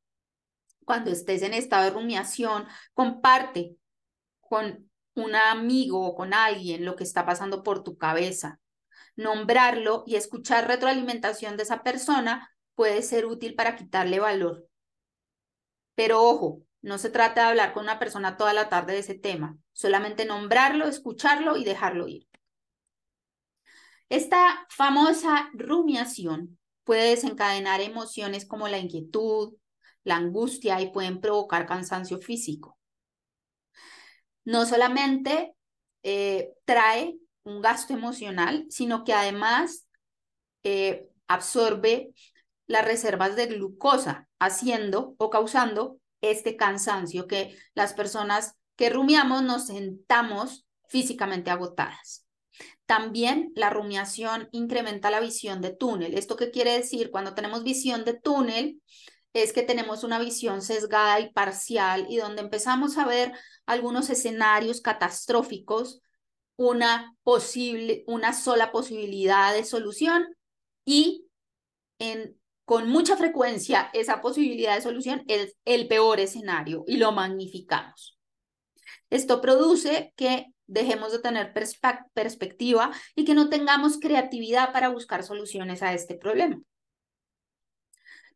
cuando 0.84 1.10
estés 1.10 1.42
en 1.42 1.54
estado 1.54 1.84
de 1.84 1.90
rumiación, 1.90 2.66
comparte 2.92 3.76
con 4.40 4.90
un 5.16 5.34
amigo 5.34 6.00
o 6.06 6.14
con 6.14 6.34
alguien 6.34 6.84
lo 6.84 6.96
que 6.96 7.04
está 7.04 7.26
pasando 7.26 7.62
por 7.62 7.82
tu 7.82 7.98
cabeza. 7.98 8.60
nombrarlo 9.16 10.04
y 10.06 10.16
escuchar 10.16 10.68
retroalimentación 10.68 11.56
de 11.56 11.64
esa 11.64 11.82
persona 11.82 12.50
puede 12.74 13.02
ser 13.02 13.26
útil 13.26 13.54
para 13.54 13.76
quitarle 13.76 14.20
valor. 14.20 14.68
Pero 15.94 16.22
ojo, 16.22 16.62
no 16.82 16.98
se 16.98 17.10
trata 17.10 17.42
de 17.42 17.48
hablar 17.48 17.72
con 17.72 17.84
una 17.84 17.98
persona 17.98 18.36
toda 18.36 18.52
la 18.52 18.68
tarde 18.68 18.92
de 18.94 19.00
ese 19.00 19.14
tema, 19.14 19.56
solamente 19.72 20.26
nombrarlo, 20.26 20.86
escucharlo 20.86 21.56
y 21.56 21.64
dejarlo 21.64 22.08
ir. 22.08 22.28
Esta 24.08 24.66
famosa 24.70 25.50
rumiación 25.54 26.58
puede 26.84 27.10
desencadenar 27.10 27.80
emociones 27.80 28.46
como 28.46 28.68
la 28.68 28.78
inquietud, 28.78 29.54
la 30.04 30.16
angustia 30.16 30.80
y 30.80 30.92
pueden 30.92 31.20
provocar 31.20 31.66
cansancio 31.66 32.18
físico. 32.18 32.75
No 34.46 34.64
solamente 34.64 35.54
eh, 36.02 36.54
trae 36.64 37.18
un 37.42 37.60
gasto 37.60 37.92
emocional, 37.92 38.64
sino 38.70 39.04
que 39.04 39.12
además 39.12 39.86
eh, 40.62 41.08
absorbe 41.28 42.14
las 42.66 42.84
reservas 42.84 43.36
de 43.36 43.46
glucosa, 43.46 44.28
haciendo 44.38 45.14
o 45.18 45.30
causando 45.30 45.98
este 46.20 46.56
cansancio 46.56 47.26
que 47.26 47.56
las 47.74 47.92
personas 47.92 48.54
que 48.76 48.88
rumiamos 48.88 49.42
nos 49.42 49.66
sentamos 49.66 50.66
físicamente 50.88 51.50
agotadas. 51.50 52.26
También 52.86 53.52
la 53.56 53.70
rumiación 53.70 54.48
incrementa 54.52 55.10
la 55.10 55.20
visión 55.20 55.60
de 55.60 55.74
túnel. 55.74 56.14
¿Esto 56.14 56.36
qué 56.36 56.50
quiere 56.50 56.72
decir? 56.72 57.10
Cuando 57.10 57.34
tenemos 57.34 57.64
visión 57.64 58.04
de 58.04 58.14
túnel, 58.14 58.80
es 59.42 59.52
que 59.52 59.62
tenemos 59.62 60.02
una 60.02 60.18
visión 60.18 60.62
sesgada 60.62 61.20
y 61.20 61.30
parcial 61.30 62.06
y 62.08 62.16
donde 62.16 62.40
empezamos 62.40 62.96
a 62.96 63.04
ver 63.04 63.32
algunos 63.66 64.08
escenarios 64.08 64.80
catastróficos, 64.80 66.00
una 66.56 67.14
posible, 67.22 68.02
una 68.06 68.32
sola 68.32 68.72
posibilidad 68.72 69.52
de 69.52 69.64
solución 69.64 70.26
y 70.86 71.26
en, 71.98 72.40
con 72.64 72.88
mucha 72.88 73.16
frecuencia 73.16 73.90
esa 73.92 74.22
posibilidad 74.22 74.74
de 74.74 74.80
solución 74.80 75.22
es 75.28 75.54
el 75.66 75.86
peor 75.86 76.18
escenario 76.18 76.84
y 76.86 76.96
lo 76.96 77.12
magnificamos. 77.12 78.18
Esto 79.10 79.42
produce 79.42 80.14
que 80.16 80.46
dejemos 80.66 81.12
de 81.12 81.18
tener 81.18 81.52
perspectiva 82.14 82.90
y 83.14 83.26
que 83.26 83.34
no 83.34 83.50
tengamos 83.50 83.98
creatividad 83.98 84.72
para 84.72 84.88
buscar 84.88 85.24
soluciones 85.24 85.82
a 85.82 85.92
este 85.92 86.16
problema. 86.16 86.58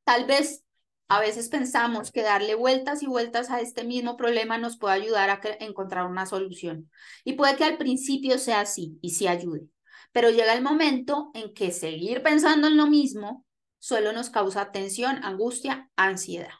Tal 0.04 0.26
vez 0.26 0.62
a 1.10 1.18
veces 1.18 1.48
pensamos 1.48 2.12
que 2.12 2.22
darle 2.22 2.54
vueltas 2.54 3.02
y 3.02 3.06
vueltas 3.06 3.50
a 3.50 3.60
este 3.60 3.82
mismo 3.82 4.16
problema 4.16 4.58
nos 4.58 4.78
puede 4.78 4.94
ayudar 4.94 5.28
a 5.28 5.40
encontrar 5.58 6.06
una 6.06 6.24
solución. 6.24 6.88
Y 7.24 7.32
puede 7.32 7.56
que 7.56 7.64
al 7.64 7.78
principio 7.78 8.38
sea 8.38 8.60
así 8.60 8.96
y 9.02 9.10
sí 9.10 9.26
ayude. 9.26 9.66
Pero 10.12 10.30
llega 10.30 10.54
el 10.54 10.62
momento 10.62 11.32
en 11.34 11.52
que 11.52 11.72
seguir 11.72 12.22
pensando 12.22 12.68
en 12.68 12.76
lo 12.76 12.86
mismo 12.86 13.44
solo 13.80 14.12
nos 14.12 14.30
causa 14.30 14.70
tensión, 14.70 15.24
angustia, 15.24 15.90
ansiedad. 15.96 16.54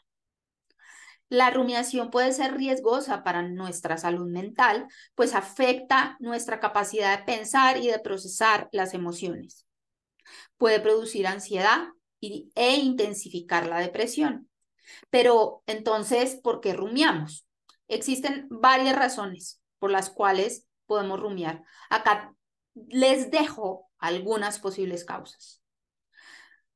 La 1.29 1.49
rumiación 1.49 2.11
puede 2.11 2.33
ser 2.33 2.57
riesgosa 2.57 3.23
para 3.23 3.43
nuestra 3.43 3.97
salud 3.97 4.27
mental, 4.29 4.85
pues 5.15 5.33
afecta 5.33 6.17
nuestra 6.19 6.59
capacidad 6.59 7.17
de 7.17 7.23
pensar 7.23 7.77
y 7.77 7.87
de 7.87 7.99
procesar 7.99 8.67
las 8.73 8.93
emociones. 8.93 9.65
Puede 10.57 10.81
producir 10.81 11.25
ansiedad, 11.25 11.87
e 12.21 12.75
intensificar 12.75 13.67
la 13.67 13.79
depresión. 13.79 14.49
Pero 15.09 15.63
entonces, 15.67 16.35
¿por 16.35 16.61
qué 16.61 16.73
rumiamos? 16.73 17.47
Existen 17.87 18.47
varias 18.49 18.95
razones 18.95 19.61
por 19.79 19.91
las 19.91 20.09
cuales 20.09 20.67
podemos 20.85 21.19
rumiar. 21.19 21.63
Acá 21.89 22.33
les 22.73 23.31
dejo 23.31 23.89
algunas 23.97 24.59
posibles 24.59 25.05
causas. 25.05 25.61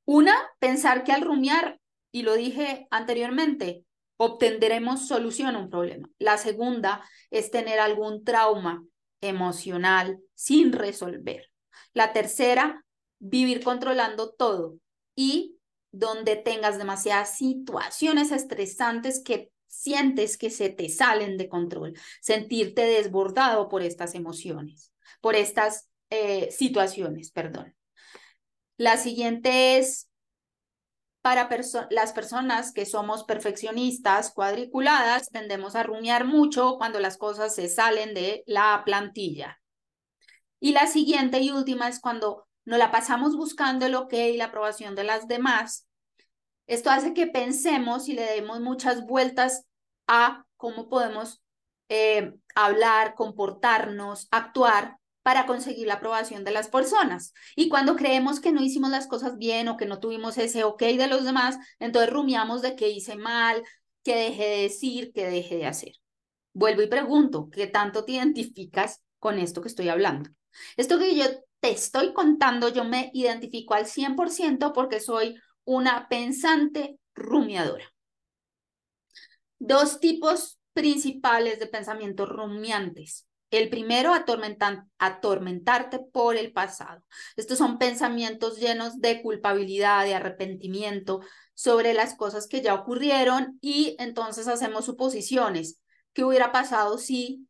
Una, 0.06 0.36
pensar 0.60 1.04
que 1.04 1.12
al 1.12 1.22
rumiar, 1.22 1.80
y 2.12 2.22
lo 2.24 2.36
dije 2.36 2.88
anteriormente, 2.92 3.86
obtendremos 4.18 5.08
solución 5.08 5.56
a 5.56 5.60
un 5.60 5.70
problema. 5.70 6.10
La 6.20 6.38
segunda 6.38 7.04
es 7.32 7.52
tener 7.52 7.80
algún 7.80 8.24
trauma 8.24 8.84
emocional 9.22 10.20
sin 10.34 10.72
resolver. 10.72 11.50
La 11.94 12.14
tercera, 12.14 12.86
vivir 13.20 13.64
controlando 13.64 14.34
todo, 14.34 14.78
y 15.16 15.58
donde 15.92 16.36
tengas 16.36 16.78
demasiadas 16.78 17.38
situaciones 17.38 18.32
estresantes 18.32 19.22
que 19.24 19.52
sientes 19.68 20.38
que 20.38 20.50
se 20.50 20.70
te 20.70 20.90
salen 20.90 21.38
de 21.38 21.50
control, 21.50 21.94
sentirte 22.22 22.82
desbordado 22.84 23.70
por 23.70 23.82
estas 23.82 24.16
emociones, 24.16 24.92
por 25.22 25.36
estas 25.36 25.90
eh, 26.10 26.52
situaciones, 26.52 27.32
perdón. 27.32 27.76
La 28.78 28.98
siguiente 28.98 29.78
es 29.78 30.10
para 31.22 31.50
las 31.90 32.14
personas 32.14 32.72
que 32.72 32.86
somos 32.86 33.24
perfeccionistas, 33.24 34.32
cuadriculadas, 34.32 35.30
tendemos 35.30 35.76
a 35.76 35.82
rumiar 35.82 36.26
mucho 36.26 36.76
cuando 36.78 37.00
las 37.00 37.18
cosas 37.18 37.56
se 37.56 37.68
salen 37.68 38.14
de 38.14 38.44
la 38.46 38.84
plantilla. 38.86 39.60
Y 40.60 40.74
la 40.74 40.86
siguiente 40.86 41.40
y 41.40 41.50
última 41.50 41.88
es 41.88 42.00
cuando 42.00 42.45
nos 42.66 42.80
la 42.80 42.92
pasamos 42.92 43.36
buscando 43.36 43.86
el 43.86 43.96
ok 43.96 44.14
y 44.14 44.38
la 44.38 44.46
aprobación 44.46 44.96
de 44.96 45.04
las 45.04 45.28
demás. 45.28 45.88
Esto 46.68 46.90
hace 46.90 47.14
que 47.14 47.28
pensemos 47.28 48.10
y 48.10 48.14
le 48.14 48.24
demos 48.24 48.60
muchas 48.60 49.06
vueltas 49.06 49.66
a 50.08 50.46
cómo 50.58 50.90
podemos 50.90 51.44
eh, 51.90 52.34
hablar, 52.56 53.14
comportarnos, 53.16 54.28
actuar 54.32 54.98
para 55.22 55.46
conseguir 55.46 55.88
la 55.88 55.96
aprobación 55.96 56.44
de 56.44 56.52
las 56.52 56.68
personas. 56.68 57.34
Y 57.56 57.70
cuando 57.70 57.96
creemos 57.96 58.40
que 58.40 58.52
no 58.52 58.62
hicimos 58.62 58.90
las 58.92 59.08
cosas 59.08 59.38
bien 59.38 59.68
o 59.68 59.78
que 59.78 59.86
no 59.86 60.00
tuvimos 60.00 60.38
ese 60.38 60.64
ok 60.64 60.82
de 60.82 61.08
los 61.08 61.24
demás, 61.24 61.58
entonces 61.80 62.12
rumiamos 62.12 62.62
de 62.62 62.76
que 62.76 62.90
hice 62.90 63.16
mal, 63.16 63.64
que 64.04 64.16
dejé 64.16 64.44
de 64.44 64.62
decir, 64.64 65.12
que 65.14 65.28
dejé 65.28 65.58
de 65.58 65.66
hacer. 65.66 65.94
Vuelvo 66.54 66.84
y 66.84 66.88
pregunto, 66.88 67.50
¿qué 67.52 67.68
tanto 67.68 68.06
te 68.06 68.14
identificas 68.14 69.02
con 69.20 69.40
esto 69.40 69.62
que 69.62 69.68
estoy 69.68 69.90
hablando? 69.90 70.30
Esto 70.78 71.00
que 71.00 71.16
yo 71.16 71.26
te 71.66 71.72
estoy 71.72 72.14
contando, 72.14 72.70
yo 72.70 72.84
me 72.84 73.10
identifico 73.12 73.74
al 73.74 73.88
100% 73.88 74.72
porque 74.72 75.00
soy 75.00 75.36
una 75.64 76.08
pensante 76.08 77.00
rumiadora. 77.16 77.92
Dos 79.58 80.00
tipos 80.00 80.60
principales 80.74 81.60
de 81.60 81.66
pensamientos 81.66 82.30
rumiantes. 82.30 83.28
El 83.50 83.70
primero, 83.70 84.14
atormentarte 84.14 86.00
por 86.12 86.36
el 86.36 86.54
pasado. 86.54 87.04
Estos 87.36 87.58
son 87.58 87.80
pensamientos 87.80 88.60
llenos 88.60 89.02
de 89.02 89.24
culpabilidad, 89.24 90.06
de 90.06 90.14
arrepentimiento 90.14 91.22
sobre 91.56 91.96
las 91.96 92.16
cosas 92.16 92.48
que 92.48 92.62
ya 92.62 92.76
ocurrieron 92.76 93.58
y 93.60 93.96
entonces 93.98 94.48
hacemos 94.48 94.86
suposiciones. 94.86 95.82
¿Qué 96.14 96.24
hubiera 96.24 96.52
pasado 96.52 97.00
si, 97.00 97.48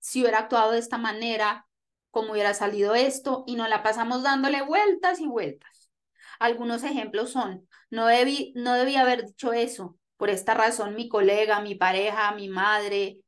si 0.00 0.20
hubiera 0.20 0.40
actuado 0.40 0.72
de 0.72 0.80
esta 0.80 0.98
manera? 0.98 1.66
Cómo 2.14 2.32
hubiera 2.32 2.54
salido 2.54 2.94
esto 2.94 3.42
y 3.46 3.56
nos 3.56 3.68
la 3.68 3.82
pasamos 3.82 4.22
dándole 4.22 4.62
vueltas 4.62 5.20
y 5.20 5.26
vueltas. 5.26 5.90
Algunos 6.38 6.84
ejemplos 6.84 7.30
son, 7.32 7.68
no 7.90 8.06
debí, 8.06 8.52
no 8.54 8.74
debí 8.74 8.94
haber 8.96 9.26
dicho 9.26 9.52
eso, 9.52 9.98
por 10.16 10.30
esta 10.30 10.54
razón 10.54 10.94
mi 10.94 11.08
colega, 11.08 11.60
mi 11.60 11.74
pareja, 11.74 12.32
mi 12.32 12.48
madre 12.48 13.18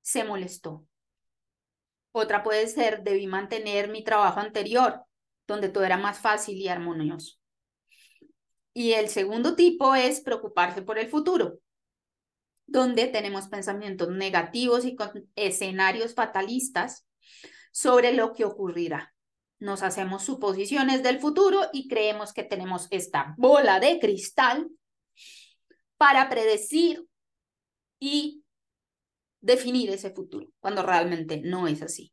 se 0.00 0.24
molestó. 0.24 0.86
Otra 2.12 2.42
puede 2.42 2.66
ser, 2.66 3.02
debí 3.02 3.26
mantener 3.26 3.88
mi 3.88 4.02
trabajo 4.02 4.40
anterior, 4.40 5.04
donde 5.46 5.68
todo 5.68 5.84
era 5.84 5.98
más 5.98 6.18
fácil 6.18 6.56
y 6.56 6.68
armonioso. 6.68 7.36
Y 8.72 8.92
el 8.92 9.08
segundo 9.08 9.54
tipo 9.54 9.94
es 9.94 10.22
preocuparse 10.22 10.80
por 10.80 10.98
el 10.98 11.08
futuro, 11.08 11.58
donde 12.66 13.06
tenemos 13.06 13.48
pensamientos 13.48 14.08
negativos 14.08 14.86
y 14.86 14.96
con 14.96 15.28
escenarios 15.36 16.14
fatalistas 16.14 17.06
sobre 17.74 18.12
lo 18.12 18.32
que 18.32 18.44
ocurrirá. 18.44 19.12
Nos 19.58 19.82
hacemos 19.82 20.22
suposiciones 20.22 21.02
del 21.02 21.18
futuro 21.18 21.60
y 21.72 21.88
creemos 21.88 22.32
que 22.32 22.44
tenemos 22.44 22.86
esta 22.90 23.34
bola 23.36 23.80
de 23.80 23.98
cristal 23.98 24.68
para 25.96 26.28
predecir 26.28 27.04
y 27.98 28.44
definir 29.40 29.90
ese 29.90 30.10
futuro, 30.10 30.46
cuando 30.60 30.84
realmente 30.84 31.40
no 31.44 31.66
es 31.66 31.82
así. 31.82 32.12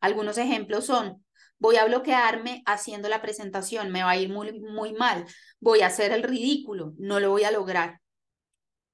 Algunos 0.00 0.38
ejemplos 0.38 0.86
son, 0.86 1.24
voy 1.58 1.76
a 1.76 1.84
bloquearme 1.84 2.64
haciendo 2.66 3.08
la 3.08 3.22
presentación, 3.22 3.92
me 3.92 4.02
va 4.02 4.10
a 4.10 4.16
ir 4.16 4.28
muy, 4.28 4.58
muy 4.58 4.92
mal, 4.92 5.24
voy 5.60 5.82
a 5.82 5.86
hacer 5.86 6.10
el 6.10 6.24
ridículo, 6.24 6.94
no 6.98 7.20
lo 7.20 7.30
voy 7.30 7.44
a 7.44 7.52
lograr. 7.52 8.00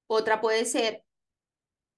Otra 0.09 0.43
puede 0.43 0.67
ser, 0.67 1.05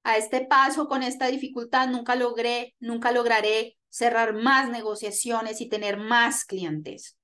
a 0.05 0.19
este 0.19 0.47
paso, 0.47 0.87
con 0.87 1.03
esta 1.03 1.27
dificultad, 1.27 1.89
nunca 1.89 2.15
logré, 2.15 2.77
nunca 2.79 3.11
lograré 3.11 3.77
cerrar 3.95 4.35
más 4.35 4.71
negociaciones 4.71 5.61
y 5.61 5.69
tener 5.69 5.97
más 5.97 6.45
clientes. 6.45 7.17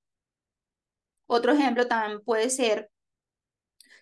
Otro 1.27 1.53
ejemplo 1.53 1.89
también 1.89 2.21
puede 2.23 2.51
ser, 2.51 2.91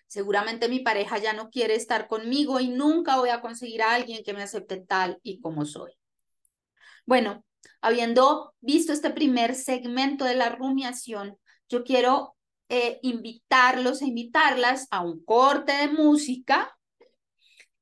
seguramente 0.07 0.69
mi 0.69 0.79
pareja 0.79 1.17
ya 1.17 1.33
no 1.33 1.49
quiere 1.49 1.75
estar 1.75 2.07
conmigo 2.07 2.59
y 2.59 2.69
nunca 2.69 3.17
voy 3.17 3.29
a 3.29 3.41
conseguir 3.41 3.81
a 3.81 3.93
alguien 3.93 4.23
que 4.23 4.33
me 4.33 4.43
acepte 4.43 4.77
tal 4.77 5.19
y 5.23 5.39
como 5.39 5.65
soy. 5.65 5.93
Bueno, 7.05 7.43
Habiendo 7.81 8.53
visto 8.59 8.91
este 8.91 9.09
primer 9.09 9.55
segmento 9.55 10.25
de 10.25 10.35
la 10.35 10.49
rumiación, 10.49 11.37
yo 11.69 11.83
quiero 11.83 12.35
eh, 12.67 12.99
invitarlos 13.03 14.01
e 14.01 14.07
invitarlas 14.07 14.87
a 14.91 15.01
un 15.01 15.23
corte 15.23 15.71
de 15.73 15.87
música 15.87 16.77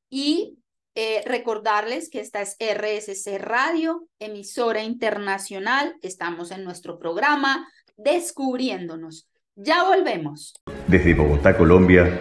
y 0.10 0.60
eh, 1.00 1.22
recordarles 1.28 2.10
que 2.10 2.20
esta 2.20 2.42
es 2.42 2.58
RSC 2.60 3.38
Radio, 3.38 4.08
emisora 4.18 4.82
internacional. 4.82 5.96
Estamos 6.02 6.50
en 6.50 6.64
nuestro 6.64 6.98
programa 6.98 7.68
Descubriéndonos. 7.98 9.30
Ya 9.56 9.84
volvemos. 9.84 10.56
Desde 10.88 11.14
Bogotá, 11.14 11.56
Colombia, 11.56 12.20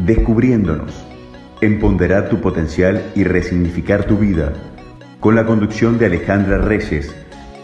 Descubriéndonos. 0.00 0.92
Empoderar 1.60 2.28
tu 2.28 2.40
potencial 2.40 3.12
y 3.14 3.22
resignificar 3.22 4.04
tu 4.04 4.16
vida. 4.16 4.52
Con 5.20 5.36
la 5.36 5.46
conducción 5.46 5.96
de 5.96 6.06
Alejandra 6.06 6.58
Reyes. 6.58 7.14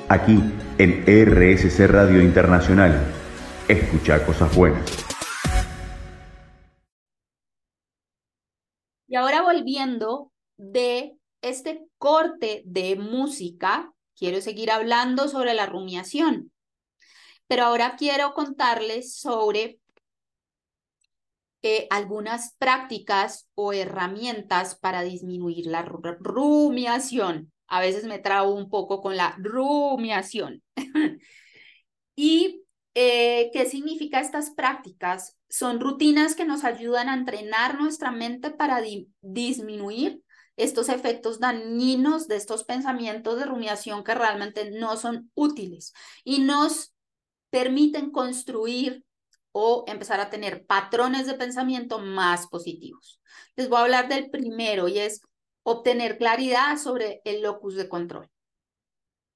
Aquí 0.08 0.40
en 0.78 1.02
RSC 1.04 1.84
Radio 1.88 2.22
Internacional. 2.22 2.94
Escucha 3.66 4.24
cosas 4.24 4.54
buenas. 4.54 4.84
Y 9.08 9.16
ahora 9.16 9.42
volviendo 9.42 10.30
de 10.56 11.16
este 11.42 11.86
corte 11.98 12.62
de 12.64 12.96
música, 12.96 13.92
quiero 14.16 14.40
seguir 14.40 14.70
hablando 14.70 15.28
sobre 15.28 15.54
la 15.54 15.66
rumiación, 15.66 16.52
pero 17.46 17.64
ahora 17.64 17.96
quiero 17.96 18.32
contarles 18.32 19.16
sobre 19.16 19.78
eh, 21.62 21.86
algunas 21.90 22.54
prácticas 22.58 23.48
o 23.54 23.72
herramientas 23.72 24.76
para 24.76 25.02
disminuir 25.02 25.66
la 25.66 25.82
rumiación. 25.82 27.52
A 27.66 27.80
veces 27.80 28.04
me 28.04 28.18
trago 28.18 28.54
un 28.54 28.68
poco 28.68 29.00
con 29.00 29.16
la 29.16 29.34
rumiación. 29.38 30.62
¿Y 32.16 32.64
eh, 32.94 33.50
qué 33.52 33.66
significa 33.66 34.20
estas 34.20 34.50
prácticas? 34.50 35.38
Son 35.48 35.80
rutinas 35.80 36.34
que 36.34 36.44
nos 36.44 36.64
ayudan 36.64 37.08
a 37.08 37.14
entrenar 37.14 37.80
nuestra 37.80 38.10
mente 38.10 38.50
para 38.50 38.82
disminuir 39.22 40.22
estos 40.56 40.88
efectos 40.88 41.40
dañinos 41.40 42.28
de 42.28 42.36
estos 42.36 42.64
pensamientos 42.64 43.38
de 43.38 43.46
rumiación 43.46 44.04
que 44.04 44.14
realmente 44.14 44.70
no 44.70 44.96
son 44.96 45.30
útiles 45.34 45.92
y 46.22 46.40
nos 46.40 46.94
permiten 47.50 48.10
construir 48.10 49.04
o 49.52 49.84
empezar 49.86 50.20
a 50.20 50.30
tener 50.30 50.66
patrones 50.66 51.26
de 51.26 51.34
pensamiento 51.34 51.98
más 52.00 52.48
positivos. 52.48 53.20
Les 53.56 53.68
voy 53.68 53.78
a 53.78 53.82
hablar 53.82 54.08
del 54.08 54.30
primero 54.30 54.88
y 54.88 54.98
es 54.98 55.20
obtener 55.62 56.18
claridad 56.18 56.76
sobre 56.76 57.20
el 57.24 57.42
locus 57.42 57.76
de 57.76 57.88
control. 57.88 58.28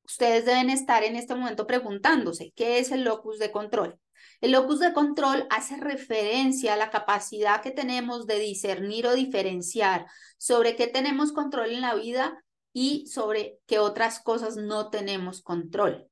Ustedes 0.05 0.45
deben 0.45 0.71
estar 0.71 1.05
en 1.05 1.17
este 1.17 1.35
momento 1.35 1.67
preguntándose, 1.67 2.53
¿qué 2.57 2.79
es 2.79 2.91
el 2.93 3.05
locus 3.05 3.39
de 3.39 3.53
control? 3.53 3.99
El 4.41 4.53
locus 4.53 4.81
de 4.81 4.93
control 4.93 5.47
hace 5.51 5.77
referencia 5.77 6.75
a 6.75 6.77
la 6.77 6.91
capacidad 6.91 7.63
que 7.63 7.71
tenemos 7.71 8.27
de 8.27 8.39
discernir 8.39 9.07
o 9.07 9.15
diferenciar 9.15 10.07
sobre 10.37 10.77
qué 10.77 10.87
tenemos 10.87 11.33
control 11.33 11.71
en 11.71 11.81
la 11.81 11.95
vida 11.95 12.45
y 12.73 13.07
sobre 13.07 13.59
qué 13.67 13.79
otras 13.79 14.21
cosas 14.21 14.57
no 14.57 14.91
tenemos 14.91 15.43
control. 15.43 16.09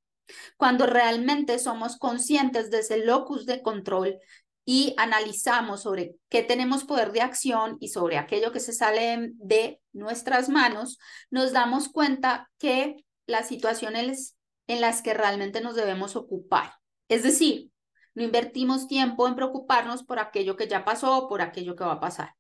Cuando 0.56 0.86
realmente 0.86 1.58
somos 1.58 1.96
conscientes 1.96 2.70
de 2.70 2.80
ese 2.80 3.04
locus 3.04 3.46
de 3.46 3.62
control 3.62 4.18
y 4.64 4.94
analizamos 4.96 5.82
sobre 5.82 6.16
qué 6.28 6.42
tenemos 6.42 6.84
poder 6.84 7.12
de 7.12 7.20
acción 7.20 7.76
y 7.80 7.88
sobre 7.88 8.18
aquello 8.18 8.50
que 8.50 8.58
se 8.58 8.72
sale 8.72 9.30
de 9.34 9.80
nuestras 9.92 10.48
manos, 10.48 10.98
nos 11.30 11.52
damos 11.52 11.88
cuenta 11.88 12.50
que 12.58 13.04
las 13.26 13.46
situaciones 13.46 14.36
en 14.66 14.80
las 14.80 15.02
que 15.02 15.14
realmente 15.14 15.60
nos 15.60 15.76
debemos 15.76 16.16
ocupar. 16.16 16.74
Es 17.08 17.22
decir, 17.22 17.70
no 18.16 18.22
invertimos 18.22 18.88
tiempo 18.88 19.28
en 19.28 19.36
preocuparnos 19.36 20.02
por 20.02 20.18
aquello 20.18 20.56
que 20.56 20.66
ya 20.66 20.86
pasó 20.86 21.18
o 21.18 21.28
por 21.28 21.42
aquello 21.42 21.76
que 21.76 21.84
va 21.84 21.92
a 21.92 22.00
pasar. 22.00 22.34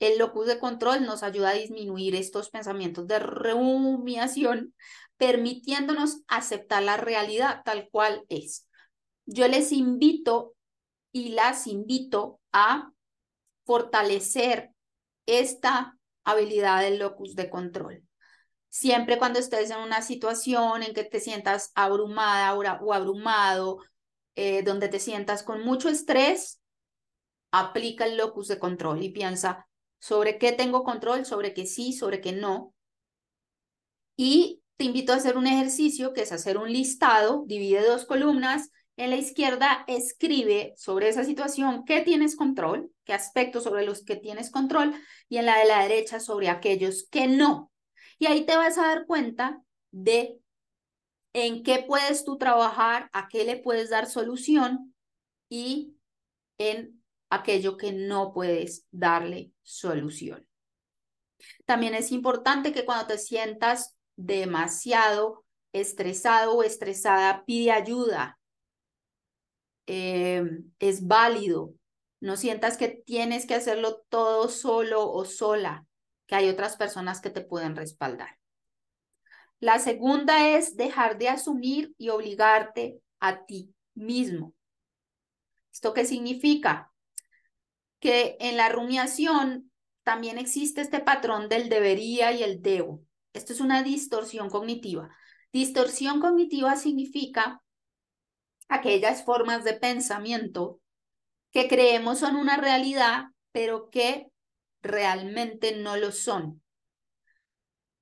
El 0.00 0.18
locus 0.18 0.48
de 0.48 0.58
control 0.58 1.06
nos 1.06 1.22
ayuda 1.22 1.50
a 1.50 1.54
disminuir 1.54 2.16
estos 2.16 2.50
pensamientos 2.50 3.06
de 3.06 3.20
rumiación, 3.20 4.74
permitiéndonos 5.16 6.22
aceptar 6.26 6.82
la 6.82 6.96
realidad 6.96 7.62
tal 7.64 7.88
cual 7.92 8.24
es. 8.28 8.68
Yo 9.24 9.46
les 9.46 9.70
invito 9.70 10.56
y 11.12 11.28
las 11.28 11.68
invito 11.68 12.40
a 12.50 12.90
fortalecer 13.64 14.70
esta 15.26 15.96
habilidad 16.24 16.82
del 16.82 16.98
locus 16.98 17.36
de 17.36 17.48
control. 17.48 18.02
Siempre 18.70 19.18
cuando 19.18 19.38
estés 19.38 19.70
en 19.70 19.78
una 19.78 20.02
situación 20.02 20.82
en 20.82 20.94
que 20.94 21.04
te 21.04 21.20
sientas 21.20 21.70
abrumada 21.76 22.54
o 22.54 22.92
abrumado, 22.92 23.78
eh, 24.34 24.62
donde 24.62 24.88
te 24.88 24.98
sientas 24.98 25.42
con 25.42 25.64
mucho 25.64 25.88
estrés, 25.88 26.60
aplica 27.50 28.06
el 28.06 28.16
locus 28.16 28.48
de 28.48 28.58
control 28.58 29.02
y 29.02 29.10
piensa 29.10 29.68
sobre 29.98 30.38
qué 30.38 30.52
tengo 30.52 30.82
control, 30.82 31.24
sobre 31.24 31.54
qué 31.54 31.66
sí, 31.66 31.92
sobre 31.92 32.20
qué 32.20 32.32
no. 32.32 32.74
Y 34.16 34.62
te 34.76 34.84
invito 34.84 35.12
a 35.12 35.16
hacer 35.16 35.36
un 35.36 35.46
ejercicio 35.46 36.12
que 36.12 36.22
es 36.22 36.32
hacer 36.32 36.58
un 36.58 36.72
listado, 36.72 37.44
divide 37.46 37.86
dos 37.86 38.04
columnas. 38.04 38.70
En 38.96 39.10
la 39.10 39.16
izquierda 39.16 39.84
escribe 39.86 40.74
sobre 40.76 41.08
esa 41.08 41.24
situación 41.24 41.84
qué 41.84 42.00
tienes 42.00 42.36
control, 42.36 42.90
qué 43.04 43.12
aspectos 43.12 43.64
sobre 43.64 43.86
los 43.86 44.04
que 44.04 44.16
tienes 44.16 44.50
control, 44.50 44.94
y 45.28 45.38
en 45.38 45.46
la 45.46 45.58
de 45.58 45.66
la 45.66 45.82
derecha 45.82 46.20
sobre 46.20 46.48
aquellos 46.48 47.06
que 47.10 47.26
no. 47.28 47.70
Y 48.18 48.26
ahí 48.26 48.44
te 48.44 48.56
vas 48.56 48.76
a 48.78 48.88
dar 48.88 49.06
cuenta 49.06 49.62
de 49.92 50.41
en 51.32 51.62
qué 51.62 51.84
puedes 51.86 52.24
tú 52.24 52.36
trabajar, 52.36 53.08
a 53.12 53.28
qué 53.28 53.44
le 53.44 53.56
puedes 53.56 53.90
dar 53.90 54.06
solución 54.06 54.94
y 55.48 55.96
en 56.58 57.02
aquello 57.30 57.76
que 57.76 57.92
no 57.92 58.32
puedes 58.32 58.86
darle 58.90 59.52
solución. 59.62 60.46
También 61.64 61.94
es 61.94 62.12
importante 62.12 62.72
que 62.72 62.84
cuando 62.84 63.06
te 63.06 63.18
sientas 63.18 63.96
demasiado 64.16 65.44
estresado 65.72 66.54
o 66.54 66.62
estresada, 66.62 67.44
pide 67.44 67.72
ayuda. 67.72 68.38
Em, 69.86 70.70
es 70.78 71.06
válido. 71.06 71.74
No 72.20 72.36
sientas 72.36 72.76
que 72.76 72.88
tienes 72.88 73.46
que 73.46 73.54
hacerlo 73.54 74.04
todo 74.08 74.48
solo 74.48 75.10
o 75.10 75.24
sola, 75.24 75.86
que 76.26 76.36
hay 76.36 76.48
otras 76.48 76.76
personas 76.76 77.20
que 77.20 77.30
te 77.30 77.40
pueden 77.40 77.74
respaldar. 77.74 78.41
La 79.62 79.78
segunda 79.78 80.48
es 80.48 80.76
dejar 80.76 81.18
de 81.18 81.28
asumir 81.28 81.94
y 81.96 82.08
obligarte 82.08 83.00
a 83.20 83.46
ti 83.46 83.72
mismo. 83.94 84.54
¿Esto 85.72 85.94
qué 85.94 86.04
significa? 86.04 86.90
Que 88.00 88.36
en 88.40 88.56
la 88.56 88.70
rumiación 88.70 89.70
también 90.02 90.38
existe 90.38 90.80
este 90.80 90.98
patrón 90.98 91.48
del 91.48 91.68
debería 91.68 92.32
y 92.32 92.42
el 92.42 92.60
debo. 92.60 93.04
Esto 93.34 93.52
es 93.52 93.60
una 93.60 93.84
distorsión 93.84 94.50
cognitiva. 94.50 95.14
Distorsión 95.52 96.20
cognitiva 96.20 96.74
significa 96.74 97.62
aquellas 98.68 99.24
formas 99.24 99.62
de 99.62 99.74
pensamiento 99.74 100.80
que 101.52 101.68
creemos 101.68 102.18
son 102.18 102.34
una 102.34 102.56
realidad, 102.56 103.26
pero 103.52 103.90
que 103.90 104.26
realmente 104.82 105.76
no 105.76 105.96
lo 105.96 106.10
son. 106.10 106.60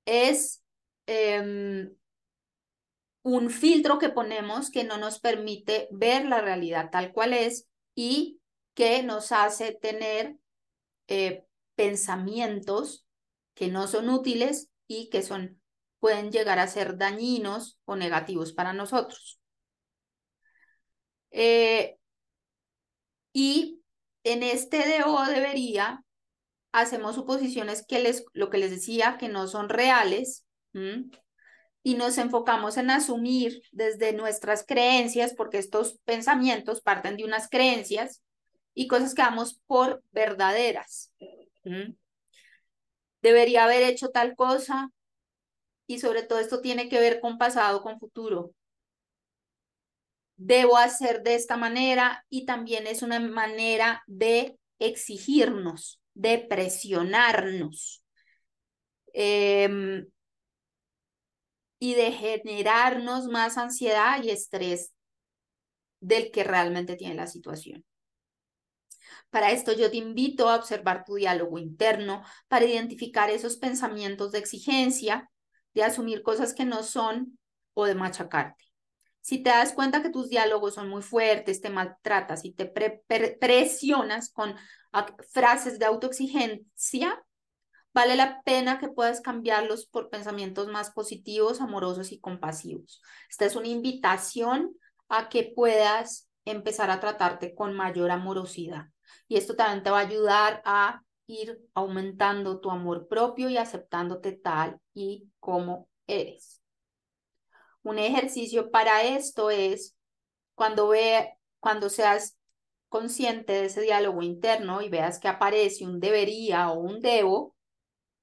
Es 0.05 0.60
Em, 1.13 1.93
un 3.23 3.49
filtro 3.49 3.99
que 3.99 4.07
ponemos 4.07 4.71
que 4.71 4.85
no 4.85 4.97
nos 4.97 5.19
permite 5.19 5.89
ver 5.91 6.23
la 6.25 6.39
realidad 6.39 6.89
tal 6.89 7.11
cual 7.11 7.33
es 7.33 7.67
y 7.93 8.39
que 8.75 9.03
nos 9.03 9.33
hace 9.33 9.73
tener 9.73 10.37
eh, 11.09 11.43
pensamientos 11.75 13.05
que 13.55 13.67
no 13.67 13.87
son 13.87 14.09
útiles 14.09 14.69
y 14.87 15.09
que 15.09 15.21
son, 15.21 15.61
pueden 15.99 16.31
llegar 16.31 16.59
a 16.59 16.67
ser 16.67 16.97
dañinos 16.97 17.77
o 17.83 17.97
negativos 17.97 18.53
para 18.53 18.71
nosotros. 18.71 19.41
Eh, 21.31 21.97
y 23.33 23.81
en 24.23 24.43
este 24.43 24.77
de 24.87 25.03
o 25.03 25.25
debería, 25.25 26.05
hacemos 26.71 27.15
suposiciones 27.15 27.85
que 27.85 27.99
les, 27.99 28.23
lo 28.31 28.49
que 28.49 28.59
les 28.59 28.71
decía, 28.71 29.17
que 29.19 29.27
no 29.27 29.47
son 29.47 29.67
reales, 29.67 30.45
y 31.83 31.95
nos 31.95 32.17
enfocamos 32.17 32.77
en 32.77 32.91
asumir 32.91 33.61
desde 33.71 34.13
nuestras 34.13 34.65
creencias, 34.65 35.33
porque 35.33 35.57
estos 35.57 35.99
pensamientos 36.05 36.81
parten 36.81 37.17
de 37.17 37.23
unas 37.23 37.49
creencias 37.49 38.21
y 38.73 38.87
cosas 38.87 39.13
que 39.13 39.23
damos 39.23 39.59
por 39.65 40.03
verdaderas. 40.11 41.11
Debería 43.21 43.65
haber 43.65 43.83
hecho 43.83 44.09
tal 44.09 44.35
cosa 44.35 44.89
y 45.87 45.99
sobre 45.99 46.23
todo 46.23 46.39
esto 46.39 46.61
tiene 46.61 46.87
que 46.87 46.99
ver 46.99 47.19
con 47.19 47.37
pasado, 47.37 47.81
con 47.81 47.99
futuro. 47.99 48.53
Debo 50.37 50.77
hacer 50.77 51.21
de 51.21 51.35
esta 51.35 51.57
manera 51.57 52.25
y 52.29 52.45
también 52.45 52.87
es 52.87 53.01
una 53.03 53.19
manera 53.19 54.03
de 54.07 54.57
exigirnos, 54.79 55.99
de 56.13 56.39
presionarnos. 56.39 58.03
Eh, 59.13 60.05
y 61.83 61.95
de 61.95 62.11
generarnos 62.11 63.25
más 63.25 63.57
ansiedad 63.57 64.21
y 64.21 64.29
estrés 64.29 64.93
del 65.99 66.29
que 66.29 66.43
realmente 66.43 66.95
tiene 66.95 67.15
la 67.15 67.25
situación. 67.25 67.83
Para 69.31 69.49
esto 69.49 69.73
yo 69.73 69.89
te 69.89 69.97
invito 69.97 70.47
a 70.47 70.57
observar 70.57 71.03
tu 71.05 71.15
diálogo 71.15 71.57
interno 71.57 72.23
para 72.47 72.65
identificar 72.65 73.31
esos 73.31 73.57
pensamientos 73.57 74.31
de 74.31 74.37
exigencia, 74.37 75.31
de 75.73 75.83
asumir 75.83 76.21
cosas 76.21 76.53
que 76.53 76.65
no 76.65 76.83
son 76.83 77.39
o 77.73 77.85
de 77.85 77.95
machacarte. 77.95 78.63
Si 79.21 79.41
te 79.41 79.49
das 79.49 79.73
cuenta 79.73 80.03
que 80.03 80.11
tus 80.11 80.29
diálogos 80.29 80.75
son 80.75 80.87
muy 80.87 81.01
fuertes, 81.01 81.61
te 81.61 81.71
maltratas 81.71 82.45
y 82.45 82.53
te 82.53 82.71
presionas 83.39 84.31
con 84.31 84.55
frases 85.31 85.79
de 85.79 85.85
autoexigencia, 85.85 87.23
vale 87.93 88.15
la 88.15 88.41
pena 88.43 88.79
que 88.79 88.89
puedas 88.89 89.21
cambiarlos 89.21 89.85
por 89.85 90.09
pensamientos 90.09 90.67
más 90.67 90.91
positivos, 90.91 91.61
amorosos 91.61 92.11
y 92.11 92.19
compasivos. 92.19 93.01
Esta 93.29 93.45
es 93.45 93.55
una 93.55 93.67
invitación 93.67 94.75
a 95.09 95.29
que 95.29 95.51
puedas 95.55 96.29
empezar 96.45 96.89
a 96.89 96.99
tratarte 96.99 97.53
con 97.53 97.73
mayor 97.73 98.11
amorosidad. 98.11 98.85
Y 99.27 99.37
esto 99.37 99.55
también 99.55 99.83
te 99.83 99.89
va 99.89 99.99
a 99.99 100.07
ayudar 100.07 100.61
a 100.65 101.01
ir 101.27 101.59
aumentando 101.73 102.59
tu 102.59 102.71
amor 102.71 103.07
propio 103.07 103.49
y 103.49 103.57
aceptándote 103.57 104.33
tal 104.33 104.79
y 104.93 105.29
como 105.39 105.89
eres. 106.07 106.61
Un 107.83 107.99
ejercicio 107.99 108.69
para 108.69 109.03
esto 109.03 109.49
es 109.49 109.95
cuando, 110.55 110.89
ve, 110.89 111.33
cuando 111.59 111.89
seas 111.89 112.37
consciente 112.89 113.53
de 113.53 113.65
ese 113.65 113.81
diálogo 113.81 114.21
interno 114.21 114.81
y 114.81 114.89
veas 114.89 115.19
que 115.19 115.27
aparece 115.27 115.85
un 115.85 115.99
debería 115.99 116.69
o 116.69 116.79
un 116.79 116.99
debo, 116.99 117.55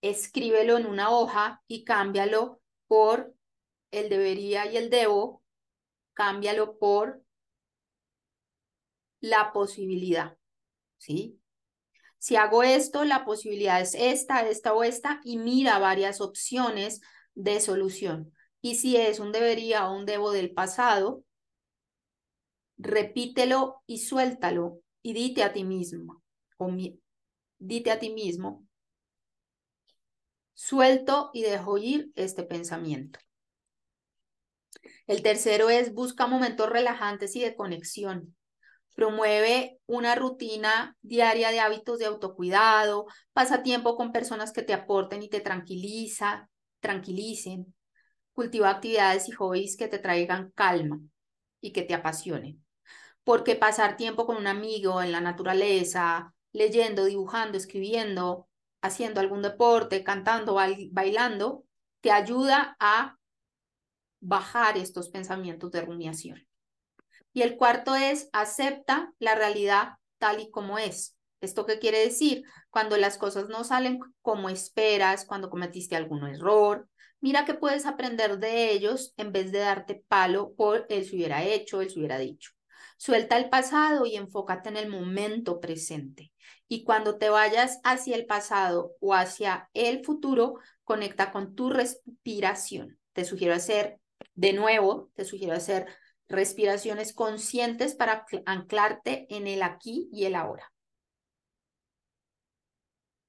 escríbelo 0.00 0.76
en 0.78 0.87
una 0.87 1.11
hoja 1.11 1.62
y 1.66 1.84
cámbialo 1.84 2.61
por 2.87 3.34
el 3.90 4.08
debería 4.08 4.70
y 4.70 4.76
el 4.76 4.90
debo, 4.90 5.42
cámbialo 6.14 6.78
por 6.78 7.22
la 9.20 9.52
posibilidad, 9.52 10.37
¿sí? 10.98 11.40
Si 12.18 12.37
hago 12.37 12.62
esto, 12.62 13.04
la 13.04 13.24
posibilidad 13.24 13.80
es 13.80 13.94
esta, 13.94 14.48
esta 14.48 14.74
o 14.74 14.82
esta, 14.82 15.20
y 15.24 15.38
mira 15.38 15.78
varias 15.78 16.20
opciones 16.20 17.00
de 17.34 17.61
solución. 17.61 18.32
Y 18.61 18.74
si 18.76 18.96
es 18.96 19.20
un 19.20 19.30
debería 19.30 19.88
o 19.88 19.96
un 19.96 20.04
debo 20.04 20.32
del 20.32 20.52
pasado, 20.52 21.24
repítelo 22.76 23.82
y 23.87 23.98
suéltalo 23.98 24.80
y 25.02 25.12
dite 25.12 25.44
a 25.44 25.52
ti 25.52 25.64
mismo, 25.64 26.22
o 26.56 26.70
dite 27.58 27.90
a 27.90 27.98
ti 27.98 28.11
mismo, 28.11 28.67
suelto 30.58 31.30
y 31.32 31.42
dejo 31.42 31.78
ir 31.78 32.10
este 32.16 32.42
pensamiento. 32.42 33.20
El 35.06 35.22
tercero 35.22 35.70
es 35.70 35.94
busca 35.94 36.26
momentos 36.26 36.68
relajantes 36.68 37.36
y 37.36 37.40
de 37.42 37.54
conexión. 37.54 38.34
Promueve 38.96 39.78
una 39.86 40.16
rutina 40.16 40.96
diaria 41.00 41.52
de 41.52 41.60
hábitos 41.60 42.00
de 42.00 42.06
autocuidado, 42.06 43.06
pasa 43.32 43.62
tiempo 43.62 43.96
con 43.96 44.10
personas 44.10 44.50
que 44.52 44.62
te 44.62 44.74
aporten 44.74 45.22
y 45.22 45.28
te 45.28 45.38
tranquiliza, 45.38 46.50
tranquilicen. 46.80 47.72
Cultiva 48.32 48.70
actividades 48.70 49.28
y 49.28 49.32
hobbies 49.32 49.76
que 49.76 49.86
te 49.86 50.00
traigan 50.00 50.50
calma 50.56 51.00
y 51.60 51.70
que 51.70 51.82
te 51.82 51.94
apasionen. 51.94 52.64
Porque 53.22 53.54
pasar 53.54 53.96
tiempo 53.96 54.26
con 54.26 54.36
un 54.36 54.48
amigo 54.48 55.02
en 55.02 55.12
la 55.12 55.20
naturaleza, 55.20 56.34
leyendo, 56.50 57.04
dibujando, 57.04 57.56
escribiendo, 57.56 58.47
haciendo 58.80 59.20
algún 59.20 59.42
deporte, 59.42 60.04
cantando, 60.04 60.56
bailando, 60.92 61.64
te 62.00 62.10
ayuda 62.10 62.76
a 62.80 63.16
bajar 64.20 64.76
estos 64.78 65.08
pensamientos 65.10 65.70
de 65.70 65.82
rumiación. 65.82 66.46
Y 67.32 67.42
el 67.42 67.56
cuarto 67.56 67.94
es 67.94 68.28
acepta 68.32 69.12
la 69.18 69.34
realidad 69.34 69.94
tal 70.18 70.40
y 70.40 70.50
como 70.50 70.78
es. 70.78 71.16
¿Esto 71.40 71.66
qué 71.66 71.78
quiere 71.78 72.00
decir? 72.00 72.42
Cuando 72.70 72.96
las 72.96 73.16
cosas 73.16 73.48
no 73.48 73.62
salen 73.62 74.00
como 74.22 74.48
esperas, 74.48 75.24
cuando 75.24 75.50
cometiste 75.50 75.94
algún 75.94 76.26
error, 76.26 76.88
Mira 77.20 77.44
que 77.44 77.54
puedes 77.54 77.84
aprender 77.84 78.38
de 78.38 78.70
ellos 78.70 79.12
en 79.16 79.32
vez 79.32 79.50
de 79.50 79.58
darte 79.58 80.04
palo 80.06 80.54
por 80.54 80.86
el 80.88 81.04
se 81.04 81.16
hubiera 81.16 81.42
hecho, 81.42 81.80
el 81.80 81.90
se 81.90 81.98
hubiera 81.98 82.18
dicho. 82.18 82.52
Suelta 82.98 83.37
el 83.38 83.48
pasado 83.48 84.06
y 84.06 84.16
enfócate 84.16 84.68
en 84.68 84.76
el 84.76 84.88
momento 84.88 85.61
presente. 85.61 86.32
Y 86.66 86.82
cuando 86.82 87.16
te 87.16 87.30
vayas 87.30 87.78
hacia 87.84 88.16
el 88.16 88.26
pasado 88.26 88.96
o 89.00 89.14
hacia 89.14 89.70
el 89.72 90.04
futuro, 90.04 90.56
conecta 90.82 91.30
con 91.30 91.54
tu 91.54 91.70
respiración. 91.70 92.98
Te 93.12 93.24
sugiero 93.24 93.54
hacer, 93.54 94.00
de 94.34 94.52
nuevo, 94.52 95.11
te 95.14 95.24
sugiero 95.24 95.54
hacer 95.54 95.87
respiraciones 96.28 97.14
conscientes 97.14 97.94
para 97.94 98.26
anclarte 98.46 99.26
en 99.34 99.46
el 99.46 99.62
aquí 99.62 100.08
y 100.12 100.24
el 100.24 100.34
ahora. 100.34 100.72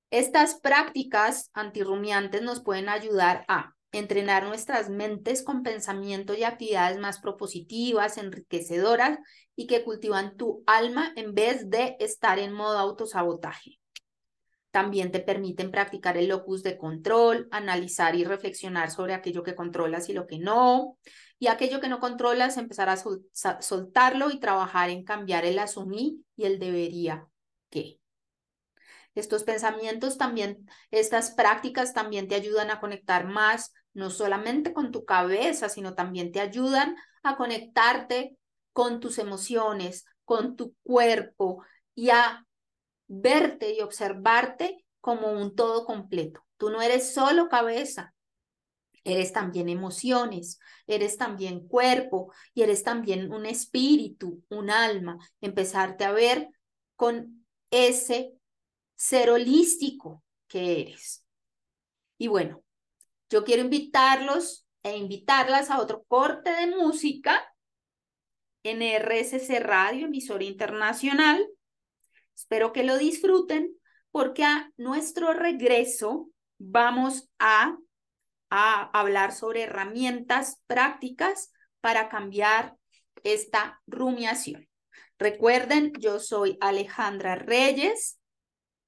Estas 0.10 0.60
prácticas 0.60 1.52
antirrumiantes 1.54 2.42
nos 2.42 2.64
pueden 2.64 2.90
ayudar 2.90 3.46
a 3.48 3.76
entrenar 3.92 4.46
nuestras 4.46 4.90
mentes 4.90 5.44
con 5.44 5.64
pensamientos 5.64 6.38
y 6.38 6.44
actividades 6.44 7.00
más 7.00 7.20
propositivas, 7.20 8.18
enriquecedoras 8.18 9.20
y 9.56 9.68
que 9.68 9.84
cultivan 9.84 10.38
tu 10.38 10.64
alma 10.68 11.12
en 11.16 11.34
vez 11.34 11.70
de 11.70 11.96
estar 12.00 12.40
en 12.40 12.54
modo 12.54 12.78
autosabotaje. 12.78 13.80
También 14.72 15.12
te 15.12 15.20
permiten 15.20 15.72
practicar 15.72 16.18
el 16.18 16.28
locus 16.28 16.62
de 16.62 16.78
control, 16.78 17.48
analizar 17.50 18.16
y 18.16 18.24
reflexionar 18.24 18.92
sobre 18.92 19.16
aquello 19.16 19.42
que 19.42 19.56
controlas 19.56 20.10
y 20.10 20.14
lo 20.14 20.28
que 20.28 20.38
no, 20.38 20.98
y 21.40 21.48
aquello 21.48 21.80
que 21.80 21.88
no 21.88 22.00
controlas, 22.00 22.58
empezar 22.58 22.90
a 22.90 22.98
soltarlo 23.62 24.30
y 24.30 24.40
trabajar 24.40 24.92
en 24.92 25.04
cambiar 25.04 25.46
el 25.46 25.58
asumí 25.58 26.24
y 26.36 26.46
el 26.46 26.60
debería 26.60 27.26
que. 27.72 28.00
Estos 29.16 29.44
pensamientos 29.44 30.18
también, 30.18 30.70
estas 30.92 31.32
prácticas 31.32 31.94
también 31.94 32.28
te 32.28 32.36
ayudan 32.36 32.70
a 32.70 32.80
conectar 32.80 33.26
más, 33.26 33.74
no 34.00 34.10
solamente 34.10 34.74
con 34.74 34.92
tu 34.92 35.06
cabeza, 35.06 35.70
sino 35.70 35.94
también 35.94 36.32
te 36.32 36.40
ayudan 36.40 36.96
a 37.22 37.38
conectarte 37.38 38.38
con 38.74 39.00
tus 39.00 39.20
emociones, 39.20 40.06
con 40.26 40.56
tu 40.56 40.76
cuerpo 40.84 41.64
y 41.94 42.10
a 42.10 42.46
verte 43.08 43.74
y 43.74 43.82
observarte 43.82 44.86
como 45.02 45.32
un 45.32 45.56
todo 45.56 45.86
completo. 45.86 46.46
Tú 46.58 46.70
no 46.70 46.82
eres 46.82 47.14
solo 47.14 47.50
cabeza, 47.50 48.14
eres 49.04 49.34
también 49.34 49.70
emociones, 49.70 50.60
eres 50.88 51.18
también 51.18 51.68
cuerpo 51.68 52.34
y 52.54 52.62
eres 52.64 52.84
también 52.84 53.32
un 53.34 53.46
espíritu, 53.46 54.44
un 54.50 54.70
alma. 54.70 55.18
Empezarte 55.42 56.06
a 56.06 56.12
ver 56.12 56.50
con 56.96 57.46
ese 57.72 58.34
ser 58.96 59.30
holístico 59.30 60.24
que 60.48 60.82
eres. 60.82 61.26
Y 62.18 62.28
bueno, 62.28 62.64
yo 63.30 63.44
quiero 63.44 63.62
invitarlos 63.62 64.68
e 64.84 64.98
invitarlas 64.98 65.70
a 65.70 65.80
otro 65.80 66.04
corte 66.08 66.52
de 66.52 66.68
música 66.68 67.54
en 68.64 68.82
RSC 68.82 69.60
Radio, 69.60 70.08
emisora 70.08 70.44
internacional. 70.44 71.46
Espero 72.36 72.72
que 72.74 72.84
lo 72.84 72.98
disfruten 72.98 73.76
porque 74.12 74.44
a 74.44 74.72
nuestro 74.78 75.34
regreso 75.34 76.30
vamos 76.58 77.30
a, 77.40 77.78
a 78.50 79.00
hablar 79.00 79.34
sobre 79.34 79.64
herramientas 79.64 80.62
prácticas 80.68 81.52
para 81.82 82.10
cambiar 82.10 82.76
esta 83.24 83.82
rumiación. 83.86 84.68
Recuerden, 85.18 85.94
yo 86.00 86.20
soy 86.20 86.58
Alejandra 86.62 87.36
Reyes 87.36 88.20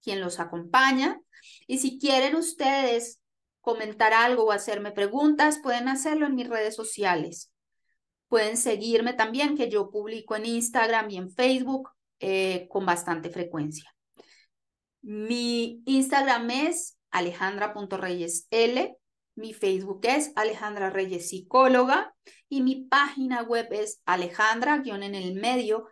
quien 0.02 0.20
los 0.20 0.40
acompaña. 0.40 1.20
Y 1.68 1.80
si 1.80 2.00
quieren 2.00 2.36
ustedes 2.36 3.21
comentar 3.62 4.14
algo 4.14 4.46
o 4.46 4.52
hacerme 4.52 4.92
preguntas, 4.92 5.60
pueden 5.62 5.88
hacerlo 5.88 6.26
en 6.26 6.36
mis 6.36 6.50
redes 6.50 6.76
sociales. 6.76 7.52
Pueden 8.28 8.58
seguirme 8.58 9.14
también, 9.14 9.56
que 9.56 9.70
yo 9.70 9.90
publico 9.90 10.36
en 10.36 10.46
Instagram 10.46 11.10
y 11.10 11.18
en 11.18 11.32
Facebook 11.32 11.90
eh, 12.20 12.68
con 12.70 12.86
bastante 12.86 13.30
frecuencia. 13.30 13.94
Mi 15.02 15.82
Instagram 15.86 16.50
es 16.52 16.98
alejandra.reyesl, 17.12 18.96
mi 19.36 19.54
Facebook 19.54 20.02
es 20.04 20.34
Alejandra 20.36 20.90
Reyes 20.90 21.30
Psicóloga 21.30 22.14
y 22.50 22.62
mi 22.62 22.84
página 22.84 23.44
web 23.44 23.68
es 23.72 24.02
alejandra 24.06 24.82
en 24.86 25.16
el 25.16 25.36
medio. 25.36 25.88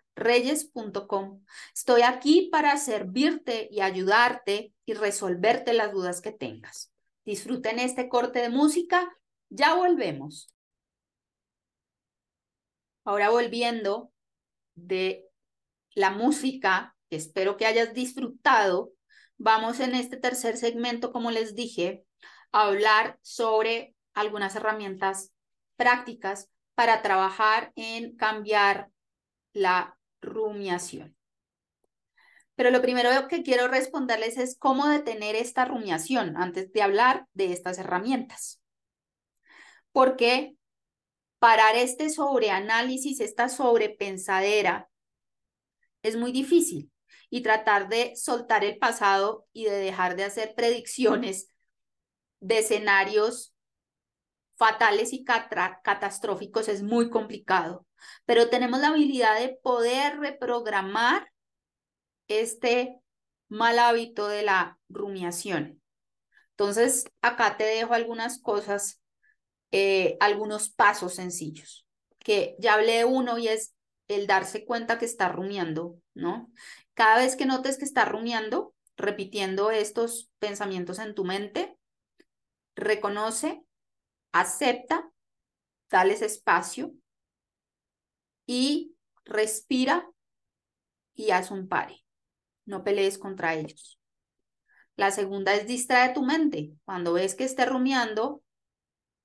Estoy 1.73 2.01
aquí 2.01 2.49
para 2.51 2.77
servirte 2.77 3.69
y 3.71 3.79
ayudarte 3.79 4.73
y 4.85 4.93
resolverte 4.93 5.73
las 5.73 5.93
dudas 5.93 6.19
que 6.19 6.31
tengas. 6.31 6.91
Disfruten 7.29 7.77
este 7.77 8.09
corte 8.09 8.39
de 8.39 8.49
música. 8.49 9.07
Ya 9.49 9.75
volvemos. 9.75 10.51
Ahora 13.03 13.29
volviendo 13.29 14.11
de 14.73 15.29
la 15.93 16.09
música, 16.09 16.95
que 17.07 17.17
espero 17.17 17.55
que 17.55 17.67
hayas 17.67 17.93
disfrutado, 17.93 18.93
vamos 19.37 19.79
en 19.79 19.93
este 19.93 20.17
tercer 20.17 20.57
segmento, 20.57 21.11
como 21.11 21.29
les 21.29 21.53
dije, 21.53 22.03
a 22.51 22.63
hablar 22.63 23.19
sobre 23.21 23.95
algunas 24.15 24.55
herramientas 24.55 25.31
prácticas 25.75 26.49
para 26.73 27.03
trabajar 27.03 27.71
en 27.75 28.15
cambiar 28.17 28.89
la 29.53 29.99
rumiación. 30.19 31.15
Pero 32.59 32.71
lo 32.71 32.81
primero 32.81 33.09
que 33.29 33.41
quiero 33.41 33.69
responderles 33.69 34.37
es 34.37 34.57
cómo 34.59 34.89
detener 34.89 35.37
esta 35.37 35.63
rumiación 35.63 36.35
antes 36.35 36.73
de 36.73 36.81
hablar 36.81 37.25
de 37.31 37.53
estas 37.53 37.77
herramientas. 37.77 38.61
Porque 39.93 40.57
parar 41.39 41.77
este 41.77 42.09
sobreanálisis, 42.09 43.21
esta 43.21 43.47
sobrepensadera, 43.47 44.89
es 46.01 46.17
muy 46.17 46.33
difícil 46.33 46.91
y 47.29 47.43
tratar 47.43 47.87
de 47.87 48.17
soltar 48.17 48.65
el 48.65 48.77
pasado 48.77 49.47
y 49.53 49.63
de 49.63 49.77
dejar 49.77 50.17
de 50.17 50.25
hacer 50.25 50.53
predicciones 50.53 51.49
de 52.41 52.57
escenarios 52.57 53.55
fatales 54.57 55.13
y 55.13 55.23
catastróficos 55.23 56.67
es 56.67 56.83
muy 56.83 57.09
complicado, 57.09 57.87
pero 58.25 58.49
tenemos 58.49 58.81
la 58.81 58.89
habilidad 58.89 59.39
de 59.39 59.57
poder 59.63 60.19
reprogramar 60.19 61.31
este 62.29 63.01
mal 63.49 63.77
hábito 63.79 64.27
de 64.29 64.43
la 64.43 64.79
rumiación. 64.87 65.81
Entonces, 66.51 67.05
acá 67.21 67.57
te 67.57 67.65
dejo 67.65 67.93
algunas 67.93 68.41
cosas, 68.41 69.01
eh, 69.71 70.17
algunos 70.19 70.69
pasos 70.69 71.15
sencillos, 71.15 71.85
que 72.19 72.55
ya 72.59 72.75
hablé 72.75 72.99
de 72.99 73.05
uno 73.05 73.37
y 73.37 73.47
es 73.47 73.75
el 74.07 74.27
darse 74.27 74.65
cuenta 74.65 74.97
que 74.97 75.05
está 75.05 75.29
rumiando, 75.29 75.99
¿no? 76.13 76.51
Cada 76.93 77.19
vez 77.19 77.35
que 77.35 77.45
notes 77.45 77.77
que 77.77 77.85
está 77.85 78.05
rumiando, 78.05 78.73
repitiendo 78.97 79.71
estos 79.71 80.29
pensamientos 80.39 80.99
en 80.99 81.15
tu 81.15 81.23
mente, 81.23 81.77
reconoce, 82.75 83.63
acepta, 84.31 85.11
dales 85.89 86.21
espacio 86.21 86.93
y 88.45 88.95
respira 89.25 90.09
y 91.13 91.31
haz 91.31 91.51
un 91.51 91.67
pare. 91.67 92.03
No 92.69 92.83
pelees 92.83 93.17
contra 93.17 93.55
ellos. 93.55 93.99
La 94.95 95.09
segunda 95.09 95.55
es 95.55 95.65
distrae 95.65 96.13
tu 96.13 96.21
mente. 96.21 96.71
Cuando 96.85 97.13
ves 97.13 97.33
que 97.33 97.43
esté 97.43 97.65
rumiando, 97.65 98.43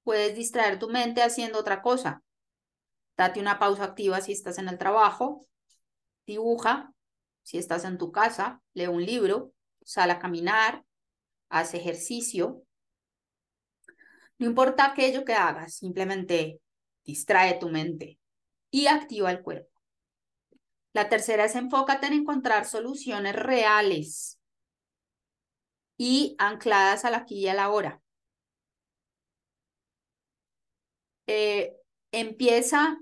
puedes 0.03 0.35
distraer 0.35 0.79
tu 0.79 0.89
mente 0.89 1.23
haciendo 1.23 1.59
otra 1.59 1.83
cosa. 1.83 2.23
Date 3.19 3.41
una 3.41 3.59
pausa 3.59 3.85
activa 3.85 4.23
si 4.23 4.33
estás 4.33 4.57
en 4.57 4.69
el 4.69 4.79
trabajo, 4.79 5.47
dibuja, 6.27 6.95
si 7.43 7.59
estás 7.59 7.85
en 7.85 7.99
tu 7.99 8.13
casa, 8.13 8.63
lee 8.73 8.87
un 8.87 9.05
libro, 9.05 9.53
sal 9.85 10.11
a 10.11 10.19
caminar, 10.19 10.83
haz 11.51 11.75
ejercicio, 11.75 12.63
no 14.39 14.47
importa 14.47 14.87
aquello 14.87 15.23
que 15.27 15.35
hagas, 15.35 15.75
simplemente 15.75 16.63
distrae 17.05 17.59
tu 17.59 17.69
mente 17.69 18.19
y 18.71 18.87
activa 18.87 19.31
el 19.31 19.43
cuerpo. 19.43 19.74
La 20.95 21.11
tercera 21.11 21.45
es 21.45 21.55
enfócate 21.55 22.07
en 22.07 22.15
encontrar 22.15 22.65
soluciones 22.65 23.37
reales 23.37 24.41
y 25.99 26.35
ancladas 26.39 27.05
al 27.05 27.15
aquí 27.15 27.41
y 27.41 27.49
a 27.49 27.55
la 27.55 27.71
hora. 27.71 28.01
Eh, 31.27 31.77
empieza, 32.13 32.99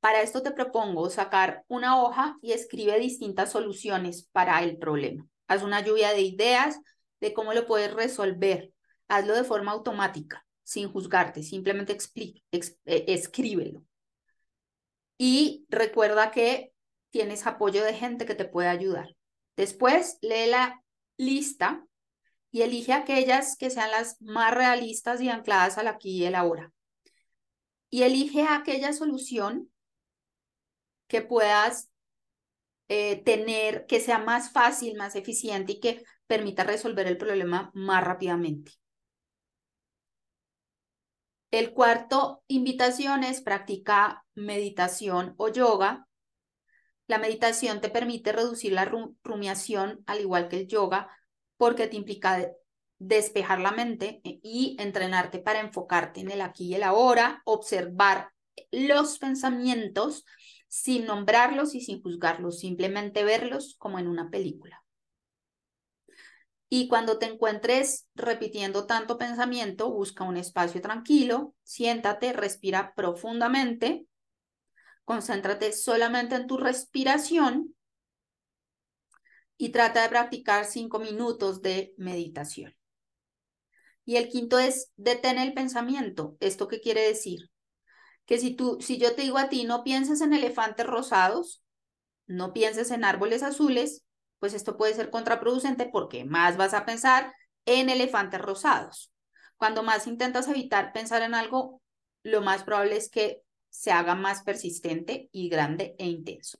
para 0.00 0.20
esto 0.20 0.42
te 0.42 0.50
propongo 0.50 1.08
sacar 1.08 1.64
una 1.68 2.02
hoja 2.02 2.36
y 2.42 2.52
escribe 2.52 2.98
distintas 2.98 3.52
soluciones 3.52 4.28
para 4.32 4.62
el 4.62 4.76
problema. 4.76 5.26
Haz 5.48 5.62
una 5.62 5.80
lluvia 5.80 6.12
de 6.12 6.20
ideas 6.20 6.78
de 7.20 7.32
cómo 7.32 7.54
lo 7.54 7.66
puedes 7.66 7.94
resolver 7.94 8.72
hazlo 9.08 9.34
de 9.34 9.44
forma 9.44 9.72
automática, 9.72 10.44
sin 10.62 10.90
juzgarte, 10.90 11.42
simplemente 11.42 11.96
eh, 12.52 13.04
escríbelo. 13.08 13.82
Y 15.18 15.66
recuerda 15.68 16.30
que 16.30 16.72
tienes 17.10 17.46
apoyo 17.46 17.82
de 17.84 17.94
gente 17.94 18.26
que 18.26 18.34
te 18.34 18.44
puede 18.44 18.68
ayudar. 18.68 19.16
Después, 19.56 20.18
lee 20.20 20.46
la 20.50 20.82
lista 21.16 21.86
y 22.50 22.62
elige 22.62 22.92
aquellas 22.92 23.56
que 23.56 23.70
sean 23.70 23.90
las 23.90 24.20
más 24.20 24.54
realistas 24.54 25.20
y 25.20 25.28
ancladas 25.28 25.78
al 25.78 25.88
aquí 25.88 26.10
y 26.10 26.24
el 26.24 26.34
ahora. 26.34 26.72
Y 27.90 28.02
elige 28.02 28.42
aquella 28.42 28.92
solución 28.92 29.70
que 31.06 31.22
puedas 31.22 31.90
eh, 32.88 33.22
tener, 33.24 33.86
que 33.86 34.00
sea 34.00 34.18
más 34.18 34.52
fácil, 34.52 34.96
más 34.96 35.16
eficiente 35.16 35.72
y 35.72 35.80
que 35.80 36.04
permita 36.26 36.64
resolver 36.64 37.06
el 37.06 37.16
problema 37.16 37.70
más 37.74 38.04
rápidamente. 38.04 38.72
El 41.56 41.72
cuarto 41.72 42.42
invitación 42.48 43.24
es 43.24 43.40
practicar 43.40 44.18
meditación 44.34 45.32
o 45.38 45.48
yoga. 45.48 46.06
La 47.06 47.16
meditación 47.16 47.80
te 47.80 47.88
permite 47.88 48.32
reducir 48.32 48.72
la 48.72 48.84
rumiación, 49.24 50.04
al 50.04 50.20
igual 50.20 50.48
que 50.48 50.56
el 50.56 50.66
yoga, 50.66 51.08
porque 51.56 51.86
te 51.86 51.96
implica 51.96 52.46
despejar 52.98 53.60
la 53.60 53.70
mente 53.70 54.20
eh, 54.24 54.38
y 54.42 54.76
entrenarte 54.78 55.38
para 55.38 55.60
enfocarte 55.60 56.20
en 56.20 56.30
el 56.30 56.42
aquí 56.42 56.66
y 56.66 56.74
el 56.74 56.82
ahora, 56.82 57.40
observar 57.46 58.32
los 58.70 59.18
pensamientos 59.18 60.26
sin 60.68 61.06
nombrarlos 61.06 61.74
y 61.74 61.80
sin 61.80 62.02
juzgarlos, 62.02 62.58
simplemente 62.58 63.24
verlos 63.24 63.76
como 63.78 63.98
en 63.98 64.08
una 64.08 64.28
película. 64.28 64.84
Y 66.68 66.88
cuando 66.88 67.18
te 67.18 67.26
encuentres 67.26 68.08
repitiendo 68.14 68.86
tanto 68.86 69.18
pensamiento, 69.18 69.92
busca 69.92 70.24
un 70.24 70.36
espacio 70.36 70.80
tranquilo, 70.80 71.54
siéntate, 71.62 72.32
respira 72.32 72.92
profundamente, 72.94 74.06
concéntrate 75.04 75.72
solamente 75.72 76.34
en 76.34 76.48
tu 76.48 76.56
respiración 76.56 77.76
y 79.56 79.70
trata 79.70 80.02
de 80.02 80.08
practicar 80.08 80.64
cinco 80.64 80.98
minutos 80.98 81.62
de 81.62 81.94
meditación. 81.96 82.74
Y 84.04 84.16
el 84.16 84.28
quinto 84.28 84.58
es 84.58 84.92
detén 84.96 85.38
el 85.38 85.52
pensamiento. 85.52 86.36
¿Esto 86.40 86.68
qué 86.68 86.80
quiere 86.80 87.02
decir? 87.02 87.50
Que 88.24 88.38
si 88.38 88.54
tú, 88.54 88.78
si 88.80 88.98
yo 88.98 89.14
te 89.14 89.22
digo 89.22 89.38
a 89.38 89.48
ti, 89.48 89.64
no 89.64 89.82
pienses 89.84 90.20
en 90.20 90.32
elefantes 90.32 90.86
rosados, 90.86 91.62
no 92.26 92.52
pienses 92.52 92.90
en 92.90 93.04
árboles 93.04 93.42
azules, 93.42 94.05
pues 94.38 94.54
esto 94.54 94.76
puede 94.76 94.94
ser 94.94 95.10
contraproducente 95.10 95.88
porque 95.90 96.24
más 96.24 96.56
vas 96.56 96.74
a 96.74 96.84
pensar 96.84 97.32
en 97.64 97.90
elefantes 97.90 98.40
rosados. 98.40 99.12
Cuando 99.56 99.82
más 99.82 100.06
intentas 100.06 100.48
evitar 100.48 100.92
pensar 100.92 101.22
en 101.22 101.34
algo, 101.34 101.80
lo 102.22 102.42
más 102.42 102.62
probable 102.62 102.96
es 102.96 103.10
que 103.10 103.42
se 103.70 103.92
haga 103.92 104.14
más 104.14 104.42
persistente 104.42 105.28
y 105.32 105.48
grande 105.48 105.94
e 105.98 106.06
intenso. 106.06 106.58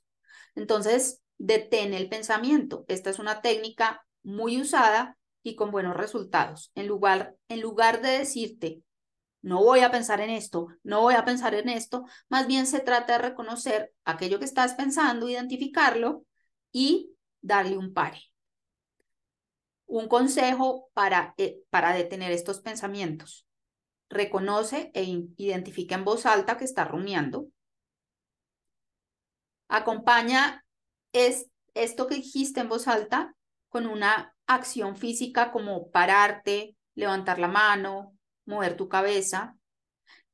Entonces, 0.55 1.21
detén 1.37 1.93
el 1.93 2.09
pensamiento. 2.09 2.85
Esta 2.87 3.09
es 3.09 3.19
una 3.19 3.41
técnica 3.41 4.05
muy 4.23 4.59
usada 4.59 5.17
y 5.43 5.55
con 5.55 5.71
buenos 5.71 5.95
resultados. 5.95 6.71
En 6.75 6.87
lugar, 6.87 7.35
en 7.47 7.61
lugar 7.61 8.01
de 8.01 8.19
decirte, 8.19 8.81
no 9.41 9.63
voy 9.63 9.81
a 9.81 9.91
pensar 9.91 10.19
en 10.19 10.29
esto, 10.29 10.67
no 10.83 11.01
voy 11.01 11.13
a 11.13 11.23
pensar 11.25 11.53
en 11.53 11.69
esto, 11.69 12.05
más 12.27 12.47
bien 12.47 12.67
se 12.67 12.79
trata 12.79 13.13
de 13.13 13.29
reconocer 13.29 13.93
aquello 14.03 14.39
que 14.39 14.45
estás 14.45 14.73
pensando, 14.73 15.29
identificarlo 15.29 16.25
y 16.71 17.11
darle 17.47 17.77
un 17.77 17.93
pare. 17.93 18.21
Un 19.85 20.07
consejo 20.07 20.89
para, 20.93 21.33
eh, 21.37 21.61
para 21.69 21.93
detener 21.93 22.31
estos 22.31 22.59
pensamientos. 22.59 23.47
Reconoce 24.09 24.91
e 24.93 25.03
identifica 25.37 25.95
en 25.95 26.03
voz 26.03 26.25
alta 26.25 26.57
que 26.57 26.65
está 26.65 26.83
rumiando. 26.83 27.47
Acompaña 29.69 30.65
es, 31.13 31.49
esto 31.73 32.07
que 32.07 32.15
dijiste 32.15 32.59
en 32.59 32.69
voz 32.69 32.87
alta 32.87 33.33
con 33.69 33.87
una 33.87 34.35
acción 34.45 34.95
física 34.95 35.51
como 35.51 35.89
pararte, 35.91 36.75
levantar 36.95 37.39
la 37.39 37.47
mano, 37.47 38.17
mover 38.45 38.75
tu 38.75 38.87
cabeza 38.87 39.57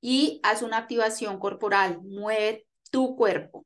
y 0.01 0.39
haz 0.43 0.61
una 0.61 0.77
activación 0.77 1.39
corporal, 1.39 1.99
mueve 2.01 2.67
tu 2.91 3.15
cuerpo. 3.15 3.65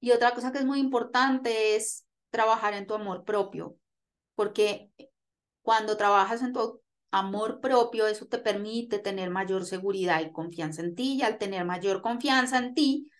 Y 0.00 0.12
otra 0.12 0.34
cosa 0.34 0.52
que 0.52 0.58
es 0.58 0.64
muy 0.64 0.78
importante 0.78 1.76
es 1.76 2.06
trabajar 2.30 2.74
en 2.74 2.86
tu 2.86 2.94
amor 2.94 3.24
propio, 3.24 3.76
porque 4.34 4.90
cuando 5.62 5.96
trabajas 5.96 6.42
en 6.42 6.52
tu 6.52 6.80
amor 7.10 7.60
propio, 7.60 8.06
eso 8.06 8.26
te 8.26 8.38
permite 8.38 8.98
tener 8.98 9.30
mayor 9.30 9.64
seguridad 9.64 10.20
y 10.20 10.32
confianza 10.32 10.82
en 10.82 10.94
ti, 10.94 11.14
y 11.14 11.22
al 11.22 11.38
tener 11.38 11.64
mayor 11.64 12.02
confianza 12.02 12.58
en 12.58 12.74
ti, 12.74 13.10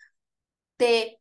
te 0.76 1.20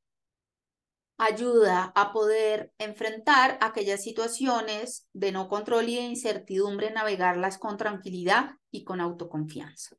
ayuda 1.18 1.92
a 1.96 2.14
poder 2.14 2.72
enfrentar 2.78 3.58
aquellas 3.62 4.04
situaciones 4.04 5.08
de 5.14 5.32
no 5.32 5.48
control 5.48 5.90
y 5.90 5.96
de 5.96 6.04
incertidumbre, 6.04 6.92
navegarlas 6.92 7.58
con 7.58 7.78
tranquilidad 7.78 8.52
y 8.70 8.84
con 8.84 9.02
autoconfianza. 9.02 9.96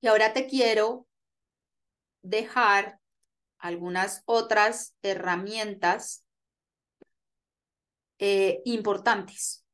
Y 0.00 0.08
ahora 0.08 0.32
te 0.32 0.46
quiero 0.46 1.06
dejar 2.22 2.99
algunas 3.60 4.22
otras 4.24 4.96
herramientas 5.02 6.24
eh, 8.18 8.60
importantes. 8.64 9.64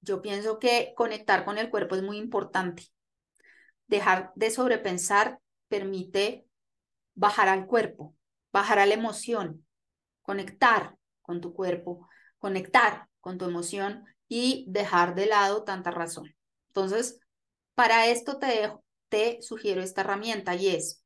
yo 0.00 0.22
pienso 0.22 0.58
que 0.58 0.94
conectar 0.96 1.44
con 1.44 1.58
el 1.58 1.70
cuerpo 1.70 1.96
es 1.96 2.02
muy 2.02 2.18
importante. 2.18 2.84
Dejar 3.86 4.32
de 4.36 4.50
sobrepensar 4.50 5.38
permite 5.68 6.46
bajar 7.14 7.48
al 7.48 7.66
cuerpo, 7.66 8.14
bajar 8.52 8.78
a 8.78 8.86
la 8.86 8.94
emoción, 8.94 9.66
conectar 10.22 10.96
con 11.20 11.40
tu 11.40 11.52
cuerpo, 11.52 12.08
conectar 12.38 13.08
con 13.20 13.38
tu 13.38 13.44
emoción 13.44 14.04
y 14.28 14.64
dejar 14.68 15.14
de 15.14 15.26
lado 15.26 15.64
tanta 15.64 15.90
razón. 15.90 16.34
Entonces, 16.68 17.18
para 17.74 18.06
esto 18.06 18.38
te, 18.38 18.72
te 19.08 19.42
sugiero 19.42 19.82
esta 19.82 20.02
herramienta 20.02 20.54
y 20.54 20.68
es, 20.68 21.02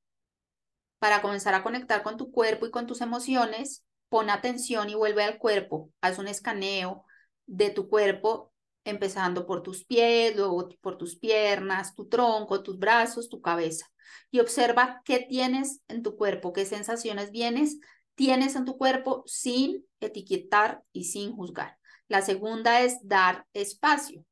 para 1.02 1.20
comenzar 1.20 1.52
a 1.54 1.64
conectar 1.64 2.04
con 2.04 2.16
tu 2.16 2.30
cuerpo 2.30 2.64
y 2.64 2.70
con 2.70 2.86
tus 2.86 3.00
emociones, 3.00 3.84
pon 4.08 4.30
atención 4.30 4.88
y 4.88 4.94
vuelve 4.94 5.24
al 5.24 5.36
cuerpo, 5.36 5.90
haz 6.00 6.20
un 6.20 6.28
escaneo 6.28 7.04
de 7.44 7.70
tu 7.70 7.88
cuerpo, 7.88 8.52
empezando 8.84 9.44
por 9.44 9.64
tus 9.64 9.84
pies, 9.84 10.36
luego 10.36 10.68
por 10.80 10.98
tus 10.98 11.18
piernas, 11.18 11.96
tu 11.96 12.08
tronco, 12.08 12.62
tus 12.62 12.78
brazos, 12.78 13.28
tu 13.28 13.40
cabeza. 13.40 13.90
Y 14.30 14.38
observa 14.38 15.02
qué 15.04 15.26
tienes 15.28 15.80
en 15.88 16.04
tu 16.04 16.14
cuerpo, 16.14 16.52
qué 16.52 16.66
sensaciones 16.66 17.32
vienes, 17.32 17.80
tienes 18.14 18.54
en 18.54 18.64
tu 18.64 18.78
cuerpo 18.78 19.24
sin 19.26 19.84
etiquetar 19.98 20.84
y 20.92 21.06
sin 21.06 21.34
juzgar. 21.34 21.78
La 22.06 22.22
segunda 22.22 22.80
es 22.82 22.98
dar 23.02 23.44
espacio. 23.54 24.24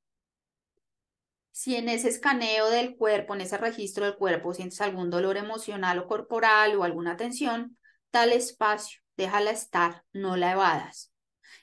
Si 1.61 1.77
en 1.77 1.91
ese 1.91 2.09
escaneo 2.09 2.71
del 2.71 2.97
cuerpo, 2.97 3.35
en 3.35 3.43
ese 3.43 3.59
registro 3.59 4.07
del 4.07 4.17
cuerpo, 4.17 4.55
sientes 4.55 4.81
algún 4.81 5.11
dolor 5.11 5.37
emocional 5.37 5.99
o 5.99 6.07
corporal 6.07 6.75
o 6.75 6.85
alguna 6.85 7.19
tensión, 7.19 7.77
dale 8.11 8.37
espacio 8.37 9.03
déjala 9.19 9.51
estar, 9.51 10.03
no 10.15 10.39
la 10.39 10.53
evadas. 10.53 11.13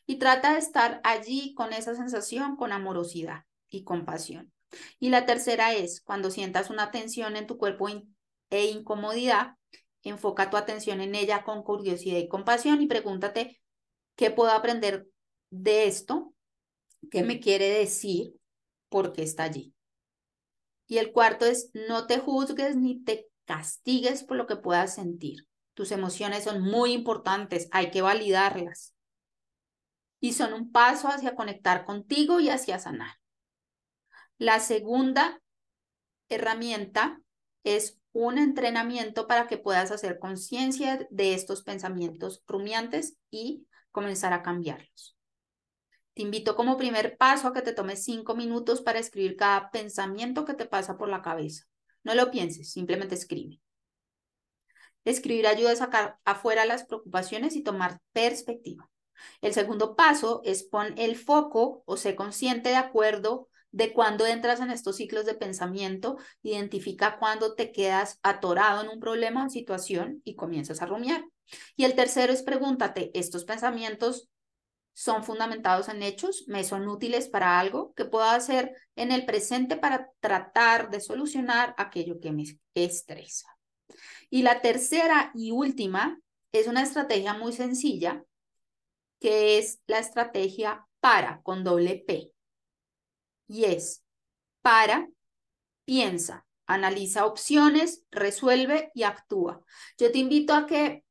Y 0.06 0.20
trata 0.20 0.54
de 0.54 0.60
estar 0.60 1.02
allí 1.04 1.56
con 1.56 1.74
esa 1.74 1.96
sensación, 1.96 2.58
con 2.58 2.74
amorosidad 2.74 3.46
y 3.70 3.86
compasión. 3.86 4.54
Y 5.00 5.10
la 5.10 5.26
tercera 5.26 5.74
es, 5.74 6.02
cuando 6.02 6.30
sientas 6.30 6.70
una 6.70 6.92
tensión 6.92 7.36
en 7.36 7.48
tu 7.48 7.58
cuerpo 7.58 7.88
e 8.52 8.66
incomodidad, 8.66 9.56
enfoca 10.04 10.52
tu 10.52 10.58
atención 10.58 11.02
en 11.02 11.16
ella 11.16 11.44
con 11.44 11.64
curiosidad 11.64 12.20
y 12.20 12.28
compasión 12.28 12.84
y 12.84 12.86
pregúntate, 12.86 13.60
¿qué 14.16 14.30
puedo 14.30 14.52
aprender 14.52 15.08
de 15.50 15.88
esto? 15.88 16.36
¿Qué 17.10 17.24
me 17.24 17.40
quiere 17.40 17.72
decir? 17.80 18.36
¿Por 18.90 19.12
qué 19.12 19.24
está 19.24 19.46
allí? 19.46 19.74
Y 20.88 20.98
el 20.98 21.12
cuarto 21.12 21.46
es, 21.46 21.70
no 21.74 22.08
te 22.08 22.20
juzgues 22.20 22.76
ni 22.76 23.04
te 23.04 23.28
castigues 23.46 24.24
por 24.24 24.38
lo 24.38 24.48
que 24.48 24.56
puedas 24.56 24.96
sentir. 24.96 25.48
Tus 25.74 25.92
emociones 25.92 26.46
son 26.46 26.62
muy 26.62 26.94
importantes, 26.94 27.68
hay 27.72 27.92
que 27.92 28.02
validarlas. 28.02 28.96
Y 30.20 30.34
son 30.34 30.54
un 30.54 30.72
paso 30.72 31.10
hacia 31.10 31.36
conectar 31.36 31.86
contigo 31.86 32.40
y 32.40 32.50
hacia 32.50 32.80
sanar. 32.80 33.18
La 34.38 34.60
segunda 34.60 35.42
herramienta 36.30 37.22
es 37.64 38.00
un 38.14 38.38
entrenamiento 38.38 39.28
para 39.28 39.48
que 39.48 39.58
puedas 39.58 39.92
hacer 39.92 40.20
conciencia 40.20 41.08
de 41.12 41.34
estos 41.34 41.64
pensamientos 41.64 42.44
rumiantes 42.48 43.18
y 43.30 43.68
comenzar 43.92 44.34
a 44.34 44.42
cambiarlos. 44.42 45.17
Te 46.18 46.24
invito 46.24 46.56
como 46.56 46.78
primer 46.78 47.16
paso 47.16 47.48
a 47.48 47.54
que 47.54 47.62
te 47.62 47.74
tomes 47.74 48.04
cinco 48.04 48.34
minutos 48.34 48.82
para 48.82 48.98
escribir 48.98 49.36
cada 49.36 49.70
pensamiento 49.70 50.46
que 50.46 50.56
te 50.56 50.66
pasa 50.66 50.98
por 50.98 51.10
la 51.10 51.22
cabeza. 51.22 51.66
No 52.04 52.16
lo 52.16 52.32
pienses, 52.32 52.72
simplemente 52.72 53.14
escribe. 53.14 53.62
Escribir 55.06 55.46
ayuda 55.46 55.74
a 55.74 55.76
sacar 55.76 56.18
afuera 56.26 56.66
las 56.66 56.86
preocupaciones 56.86 57.56
y 57.56 57.62
tomar 57.62 58.00
perspectiva. 58.14 58.90
El 59.42 59.54
segundo 59.54 59.96
paso 59.96 60.42
es 60.44 60.64
pon 60.64 60.96
el 60.98 61.18
foco 61.18 61.84
o 61.86 61.98
sé 61.98 62.16
consciente 62.16 62.70
de 62.70 62.78
acuerdo 62.78 63.48
de 63.70 63.94
cuándo 63.94 64.26
entras 64.26 64.60
en 64.60 64.72
estos 64.72 64.96
ciclos 64.96 65.24
de 65.28 65.36
pensamiento, 65.36 66.18
identifica 66.42 67.20
cuándo 67.20 67.54
te 67.54 67.72
quedas 67.72 68.20
atorado 68.24 68.82
en 68.82 68.90
un 68.90 69.00
problema 69.00 69.46
o 69.46 69.50
situación 69.52 70.24
y 70.24 70.34
comienzas 70.34 70.82
a 70.82 70.88
rumiar. 70.88 71.24
Y 71.76 71.84
el 71.84 71.94
tercero 71.94 72.34
es 72.34 72.42
pregúntate, 72.42 73.12
¿estos 73.14 73.46
pensamientos 73.46 74.30
son 74.98 75.24
fundamentados 75.24 75.90
en 75.90 76.02
hechos? 76.02 76.46
¿Me 76.48 76.64
son 76.64 76.88
útiles 76.88 77.30
para 77.30 77.60
algo? 77.60 77.94
que 77.94 78.06
puedo 78.06 78.26
hacer 78.26 78.76
en 78.96 79.12
el 79.12 79.28
presente 79.28 79.78
para 79.78 80.10
tratar 80.20 80.90
de 80.90 81.02
solucionar 81.02 81.76
aquello 81.78 82.20
que 82.20 82.32
me 82.32 82.46
estresa? 82.74 83.48
Y 84.32 84.42
la 84.42 84.60
tercera 84.60 85.30
y 85.36 85.52
última 85.52 86.20
es 86.52 86.66
una 86.66 86.82
estrategia 86.82 87.36
muy 87.36 87.54
sencilla, 87.54 88.24
que 89.20 89.60
es 89.60 89.82
la 89.86 90.00
estrategia 90.00 90.88
para 91.00 91.44
con 91.44 91.64
doble 91.64 92.04
P. 92.08 92.32
Y 93.48 93.66
es 93.66 94.04
para, 94.64 95.08
piensa, 95.86 96.48
analiza 96.66 97.28
opciones, 97.28 98.04
resuelve 98.10 98.90
y 98.96 99.04
actúa. 99.04 99.62
Yo 100.00 100.12
te 100.12 100.18
invito 100.18 100.56
a 100.56 100.66
que 100.66 101.04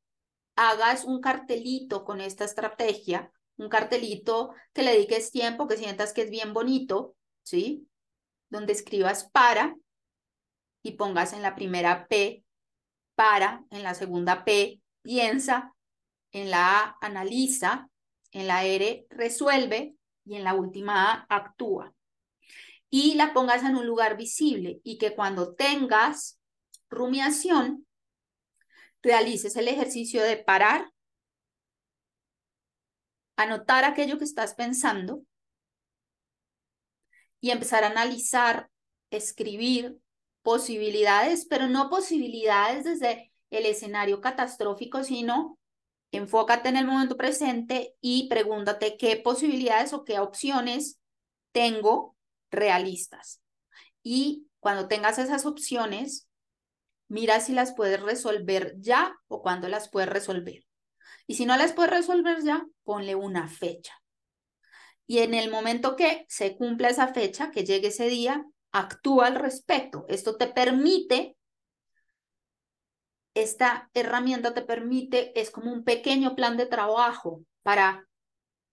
hagas 0.57 1.05
un 1.05 1.21
cartelito 1.21 2.05
con 2.05 2.21
esta 2.21 2.45
estrategia, 2.45 3.31
un 3.57 3.69
cartelito 3.69 4.53
que 4.73 4.83
le 4.83 4.93
dediques 4.93 5.31
tiempo, 5.31 5.67
que 5.67 5.77
sientas 5.77 6.13
que 6.13 6.23
es 6.23 6.31
bien 6.31 6.53
bonito, 6.53 7.15
¿sí? 7.43 7.89
Donde 8.49 8.73
escribas 8.73 9.31
para 9.31 9.77
y 10.83 10.93
pongas 10.93 11.33
en 11.33 11.43
la 11.43 11.55
primera 11.55 12.07
P 12.07 12.45
para, 13.15 13.65
en 13.71 13.83
la 13.83 13.95
segunda 13.95 14.45
P, 14.45 14.81
piensa, 15.03 15.75
en 16.33 16.51
la 16.51 16.79
A, 16.79 16.97
analiza, 17.01 17.89
en 18.31 18.47
la 18.47 18.65
R, 18.65 19.07
resuelve 19.11 19.95
y 20.25 20.37
en 20.37 20.45
la 20.45 20.55
última 20.55 21.13
A, 21.13 21.27
actúa. 21.29 21.95
Y 22.91 23.15
la 23.15 23.33
pongas 23.33 23.65
en 23.65 23.77
un 23.77 23.87
lugar 23.87 24.17
visible 24.17 24.81
y 24.85 24.99
que 24.99 25.15
cuando 25.15 25.55
tengas 25.55 26.39
rumiación, 26.89 27.87
realices 29.03 29.57
el 29.57 29.69
ejercicio 29.69 30.23
de 30.23 30.37
parar, 30.37 30.93
anotar 33.37 33.85
aquello 33.85 34.19
que 34.19 34.25
estás 34.25 34.55
pensando 34.55 35.23
y 37.41 37.51
empezar 37.51 37.85
a 37.85 37.89
analizar, 37.89 38.71
escribir 39.11 39.99
posibilidades, 40.43 41.47
pero 41.47 41.69
no 41.69 41.91
posibilidades 41.91 42.85
desde 42.85 43.33
el 43.51 43.67
escenario 43.67 44.21
catastrófico, 44.21 45.05
sino 45.05 45.59
enfócate 46.13 46.69
en 46.69 46.77
el 46.77 46.87
momento 46.87 47.17
presente 47.17 47.95
y 48.01 48.29
pregúntate 48.29 48.97
qué 48.97 49.17
posibilidades 49.17 49.93
o 49.93 50.05
qué 50.05 50.19
opciones 50.19 50.99
tengo 51.53 52.17
realistas. 52.51 53.41
Y 54.03 54.47
cuando 54.61 54.89
tengas 54.89 55.19
esas 55.19 55.47
opciones, 55.47 56.29
mira 57.09 57.41
si 57.41 57.53
las 57.53 57.75
puedes 57.75 58.01
resolver 58.03 58.75
ya 58.79 59.17
o 59.29 59.43
cuándo 59.43 59.69
las 59.69 59.89
puedes 59.89 60.09
resolver. 60.09 60.66
Y 61.27 61.35
si 61.35 61.47
no 61.47 61.57
las 61.57 61.73
puedes 61.73 61.93
resolver 61.93 62.43
ya, 62.43 62.67
ponle 62.85 63.15
una 63.15 63.49
fecha. 63.49 63.95
Y 65.07 65.19
en 65.19 65.35
el 65.35 65.51
momento 65.51 65.97
que 65.97 66.27
se 66.29 66.57
cumpla 66.57 66.89
esa 66.89 67.09
fecha, 67.09 67.51
que 67.51 67.65
llegue 67.65 67.89
ese 67.89 68.09
día, 68.09 68.45
actúa 68.73 69.27
al 69.27 69.37
respecto. 69.37 70.05
Esto 70.09 70.37
te 70.37 70.49
permite, 70.49 71.37
esta 73.35 73.91
herramienta 73.95 74.55
te 74.55 74.63
permite, 74.63 75.39
es 75.41 75.51
como 75.51 75.73
un 75.73 75.85
pequeño 75.85 76.35
plan 76.35 76.57
de 76.57 76.67
trabajo 76.67 77.45
para 77.63 78.07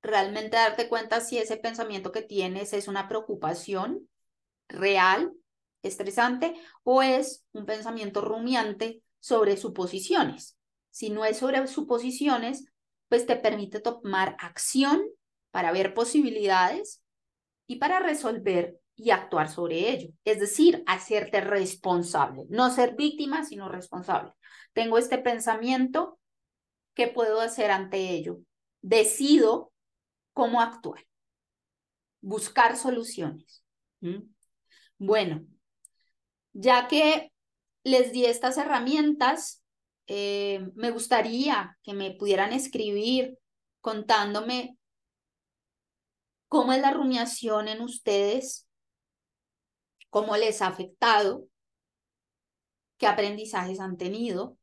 realmente 0.02 0.58
darte 0.58 0.90
cuenta 0.90 1.22
si 1.22 1.38
ese 1.38 1.58
pensamiento 1.58 2.12
que 2.12 2.22
tienes 2.22 2.74
es 2.74 2.88
una 2.88 3.08
preocupación 3.08 4.10
real, 4.68 5.34
estresante, 5.84 6.56
o 6.84 7.02
es 7.02 7.46
un 7.52 7.66
pensamiento 7.66 8.22
rumiante 8.22 9.02
sobre 9.20 9.58
suposiciones. 9.58 10.58
Si 10.94 11.10
no 11.10 11.26
es 11.26 11.38
sobre 11.38 11.66
suposiciones, 11.66 12.66
pues 13.10 13.26
te 13.26 13.36
permite 13.36 13.80
tomar 13.80 14.38
acción 14.40 15.02
para 15.50 15.72
ver 15.72 15.96
posibilidades 15.96 17.04
y 17.66 17.78
para 17.78 18.00
resolver 18.00 18.78
y 18.96 19.10
actuar 19.10 19.50
sobre 19.50 19.90
ello. 19.90 20.10
Es 20.24 20.40
decir, 20.40 20.84
hacerte 20.86 21.42
responsable, 21.42 22.46
no 22.50 22.70
ser 22.70 22.96
víctima, 22.96 23.44
sino 23.44 23.70
responsable. 23.70 24.34
Tengo 24.74 25.00
este 25.00 25.18
pensamiento, 25.18 26.20
¿qué 26.94 27.08
puedo 27.08 27.42
hacer 27.42 27.72
ante 27.72 28.12
ello? 28.12 28.38
Decido 28.84 29.72
cómo 30.34 30.62
actuar, 30.62 31.04
buscar 32.22 32.78
soluciones. 32.78 33.64
Bueno, 35.00 35.44
ya 36.54 36.88
que 36.88 37.32
les 37.84 38.12
di 38.12 38.26
estas 38.26 38.60
herramientas, 38.60 39.63
eh, 40.08 40.68
me 40.76 40.92
gustaría 40.92 41.78
que 41.84 41.94
me 41.94 42.12
pudieran 42.12 42.54
escribir 42.54 43.38
contándome 43.82 44.78
cómo 46.48 46.74
es 46.74 46.82
la 46.82 46.92
rumiación 46.92 47.68
en 47.68 47.82
ustedes, 47.82 48.68
cómo 50.10 50.38
les 50.38 50.62
ha 50.62 50.68
afectado, 50.68 51.48
qué 52.98 53.08
aprendizajes 53.08 53.80
han 53.80 53.98
tenido. 53.98 54.58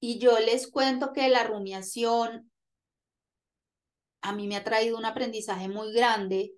Y 0.00 0.18
yo 0.18 0.38
les 0.38 0.70
cuento 0.70 1.12
que 1.12 1.28
la 1.28 1.44
rumiación 1.44 2.50
a 4.22 4.32
mí 4.32 4.46
me 4.46 4.56
ha 4.56 4.64
traído 4.64 4.96
un 4.96 5.04
aprendizaje 5.04 5.68
muy 5.68 5.92
grande 5.92 6.54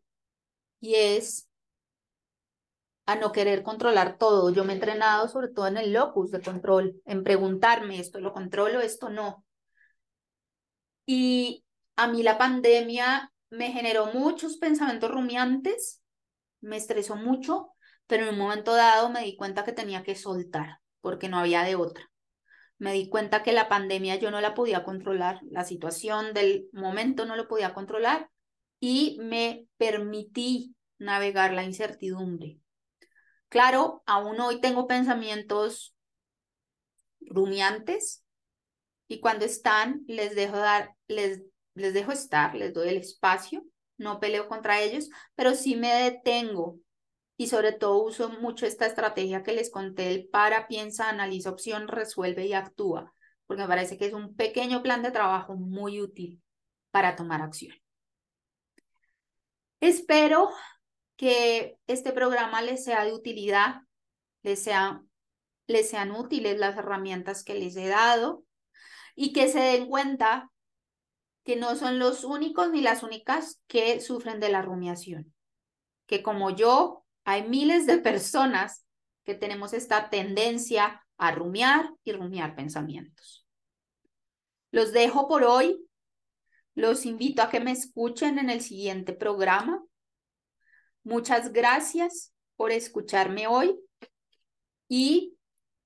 y 0.80 0.94
es 0.94 1.48
a 3.06 3.16
no 3.16 3.32
querer 3.32 3.62
controlar 3.62 4.18
todo. 4.18 4.50
Yo 4.50 4.64
me 4.64 4.72
he 4.72 4.76
entrenado 4.76 5.28
sobre 5.28 5.48
todo 5.48 5.66
en 5.66 5.76
el 5.76 5.92
locus 5.92 6.30
de 6.30 6.40
control, 6.40 7.00
en 7.04 7.24
preguntarme 7.24 7.98
esto 7.98 8.20
lo 8.20 8.32
controlo, 8.32 8.80
esto 8.80 9.10
no. 9.10 9.44
Y 11.06 11.64
a 11.96 12.08
mí 12.08 12.22
la 12.22 12.38
pandemia 12.38 13.32
me 13.50 13.72
generó 13.72 14.06
muchos 14.06 14.56
pensamientos 14.56 15.10
rumiantes, 15.10 16.02
me 16.60 16.76
estresó 16.76 17.16
mucho, 17.16 17.74
pero 18.06 18.24
en 18.24 18.30
un 18.30 18.38
momento 18.38 18.74
dado 18.74 19.10
me 19.10 19.22
di 19.22 19.36
cuenta 19.36 19.64
que 19.64 19.72
tenía 19.72 20.02
que 20.02 20.14
soltar, 20.14 20.78
porque 21.00 21.28
no 21.28 21.38
había 21.38 21.62
de 21.62 21.74
otra. 21.74 22.10
Me 22.78 22.92
di 22.92 23.08
cuenta 23.08 23.42
que 23.42 23.52
la 23.52 23.68
pandemia 23.68 24.16
yo 24.16 24.30
no 24.30 24.40
la 24.40 24.54
podía 24.54 24.84
controlar, 24.84 25.40
la 25.50 25.64
situación 25.64 26.34
del 26.34 26.68
momento 26.72 27.26
no 27.26 27.36
lo 27.36 27.46
podía 27.46 27.74
controlar 27.74 28.30
y 28.80 29.18
me 29.20 29.68
permití 29.76 30.74
navegar 30.98 31.52
la 31.52 31.62
incertidumbre. 31.62 32.61
Claro, 33.52 34.02
aún 34.06 34.40
hoy 34.40 34.62
tengo 34.62 34.86
pensamientos 34.86 35.94
rumiantes 37.20 38.24
y 39.08 39.20
cuando 39.20 39.44
están 39.44 40.04
les 40.08 40.34
dejo 40.34 40.56
dar, 40.56 40.96
les, 41.06 41.42
les 41.74 41.92
dejo 41.92 42.12
estar, 42.12 42.54
les 42.54 42.72
doy 42.72 42.88
el 42.88 42.96
espacio, 42.96 43.62
no 43.98 44.20
peleo 44.20 44.48
contra 44.48 44.80
ellos, 44.80 45.10
pero 45.34 45.54
sí 45.54 45.76
me 45.76 45.92
detengo 45.92 46.78
y 47.36 47.48
sobre 47.48 47.72
todo 47.72 48.02
uso 48.02 48.30
mucho 48.30 48.64
esta 48.64 48.86
estrategia 48.86 49.42
que 49.42 49.52
les 49.52 49.70
conté, 49.70 50.10
el 50.10 50.28
para, 50.28 50.66
piensa, 50.66 51.10
analiza 51.10 51.50
opción, 51.50 51.88
resuelve 51.88 52.46
y 52.46 52.54
actúa, 52.54 53.12
porque 53.46 53.64
me 53.64 53.68
parece 53.68 53.98
que 53.98 54.06
es 54.06 54.14
un 54.14 54.34
pequeño 54.34 54.82
plan 54.82 55.02
de 55.02 55.10
trabajo 55.10 55.56
muy 55.56 56.00
útil 56.00 56.40
para 56.90 57.16
tomar 57.16 57.42
acción. 57.42 57.76
Espero 59.80 60.48
que 61.16 61.76
este 61.86 62.12
programa 62.12 62.62
les 62.62 62.84
sea 62.84 63.04
de 63.04 63.12
utilidad, 63.12 63.82
les, 64.42 64.62
sea, 64.62 65.02
les 65.66 65.88
sean 65.88 66.12
útiles 66.12 66.58
las 66.58 66.76
herramientas 66.76 67.44
que 67.44 67.54
les 67.54 67.76
he 67.76 67.88
dado 67.88 68.44
y 69.14 69.32
que 69.32 69.48
se 69.48 69.60
den 69.60 69.86
cuenta 69.86 70.50
que 71.44 71.56
no 71.56 71.74
son 71.76 71.98
los 71.98 72.24
únicos 72.24 72.70
ni 72.70 72.80
las 72.80 73.02
únicas 73.02 73.60
que 73.66 74.00
sufren 74.00 74.40
de 74.40 74.48
la 74.48 74.62
rumiación, 74.62 75.34
que 76.06 76.22
como 76.22 76.50
yo, 76.50 77.04
hay 77.24 77.48
miles 77.48 77.86
de 77.86 77.98
personas 77.98 78.86
que 79.24 79.34
tenemos 79.34 79.72
esta 79.72 80.10
tendencia 80.10 81.04
a 81.16 81.30
rumiar 81.32 81.88
y 82.04 82.12
rumiar 82.12 82.56
pensamientos. 82.56 83.46
Los 84.72 84.92
dejo 84.92 85.28
por 85.28 85.44
hoy. 85.44 85.86
Los 86.74 87.04
invito 87.04 87.42
a 87.42 87.50
que 87.50 87.60
me 87.60 87.70
escuchen 87.70 88.38
en 88.38 88.50
el 88.50 88.62
siguiente 88.62 89.12
programa. 89.12 89.84
Muchas 91.04 91.52
gracias 91.52 92.32
por 92.56 92.70
escucharme 92.70 93.48
hoy 93.48 93.76
y 94.88 95.36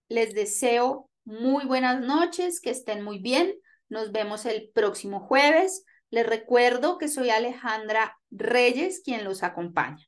les 0.09 0.35
deseo 0.35 1.09
muy 1.25 1.65
buenas 1.65 2.01
noches, 2.01 2.61
que 2.61 2.71
estén 2.71 3.03
muy 3.03 3.19
bien. 3.19 3.55
Nos 3.89 4.13
vemos 4.13 4.45
el 4.45 4.71
próximo 4.75 5.21
jueves. 5.21 5.85
Les 6.11 6.27
recuerdo 6.27 6.99
que 6.99 7.09
soy 7.09 7.31
Alejandra 7.31 8.19
Reyes 8.31 9.01
quien 9.03 9.25
los 9.25 9.43
acompaña. 9.43 10.05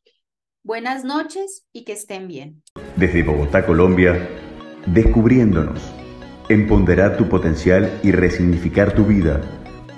Buenas 0.62 1.04
noches 1.04 1.66
y 1.72 1.84
que 1.84 1.92
estén 1.92 2.28
bien. 2.28 2.62
Desde 2.96 3.22
Bogotá, 3.22 3.64
Colombia, 3.64 4.28
descubriéndonos, 4.86 5.80
empoderar 6.50 7.16
tu 7.16 7.30
potencial 7.30 7.98
y 8.02 8.12
resignificar 8.12 8.94
tu 8.94 9.06
vida, 9.06 9.40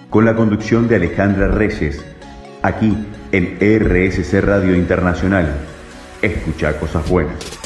con 0.09 0.25
la 0.25 0.37
conducción 0.37 0.87
de 0.87 0.97
Alejandra 0.97 1.49
Reyes, 1.49 2.05
aquí 2.63 2.97
en 3.33 3.59
RSC 3.61 4.41
Radio 4.41 4.75
Internacional. 4.75 5.55
Escucha 6.23 6.79
cosas 6.79 7.09
buenas. 7.09 7.60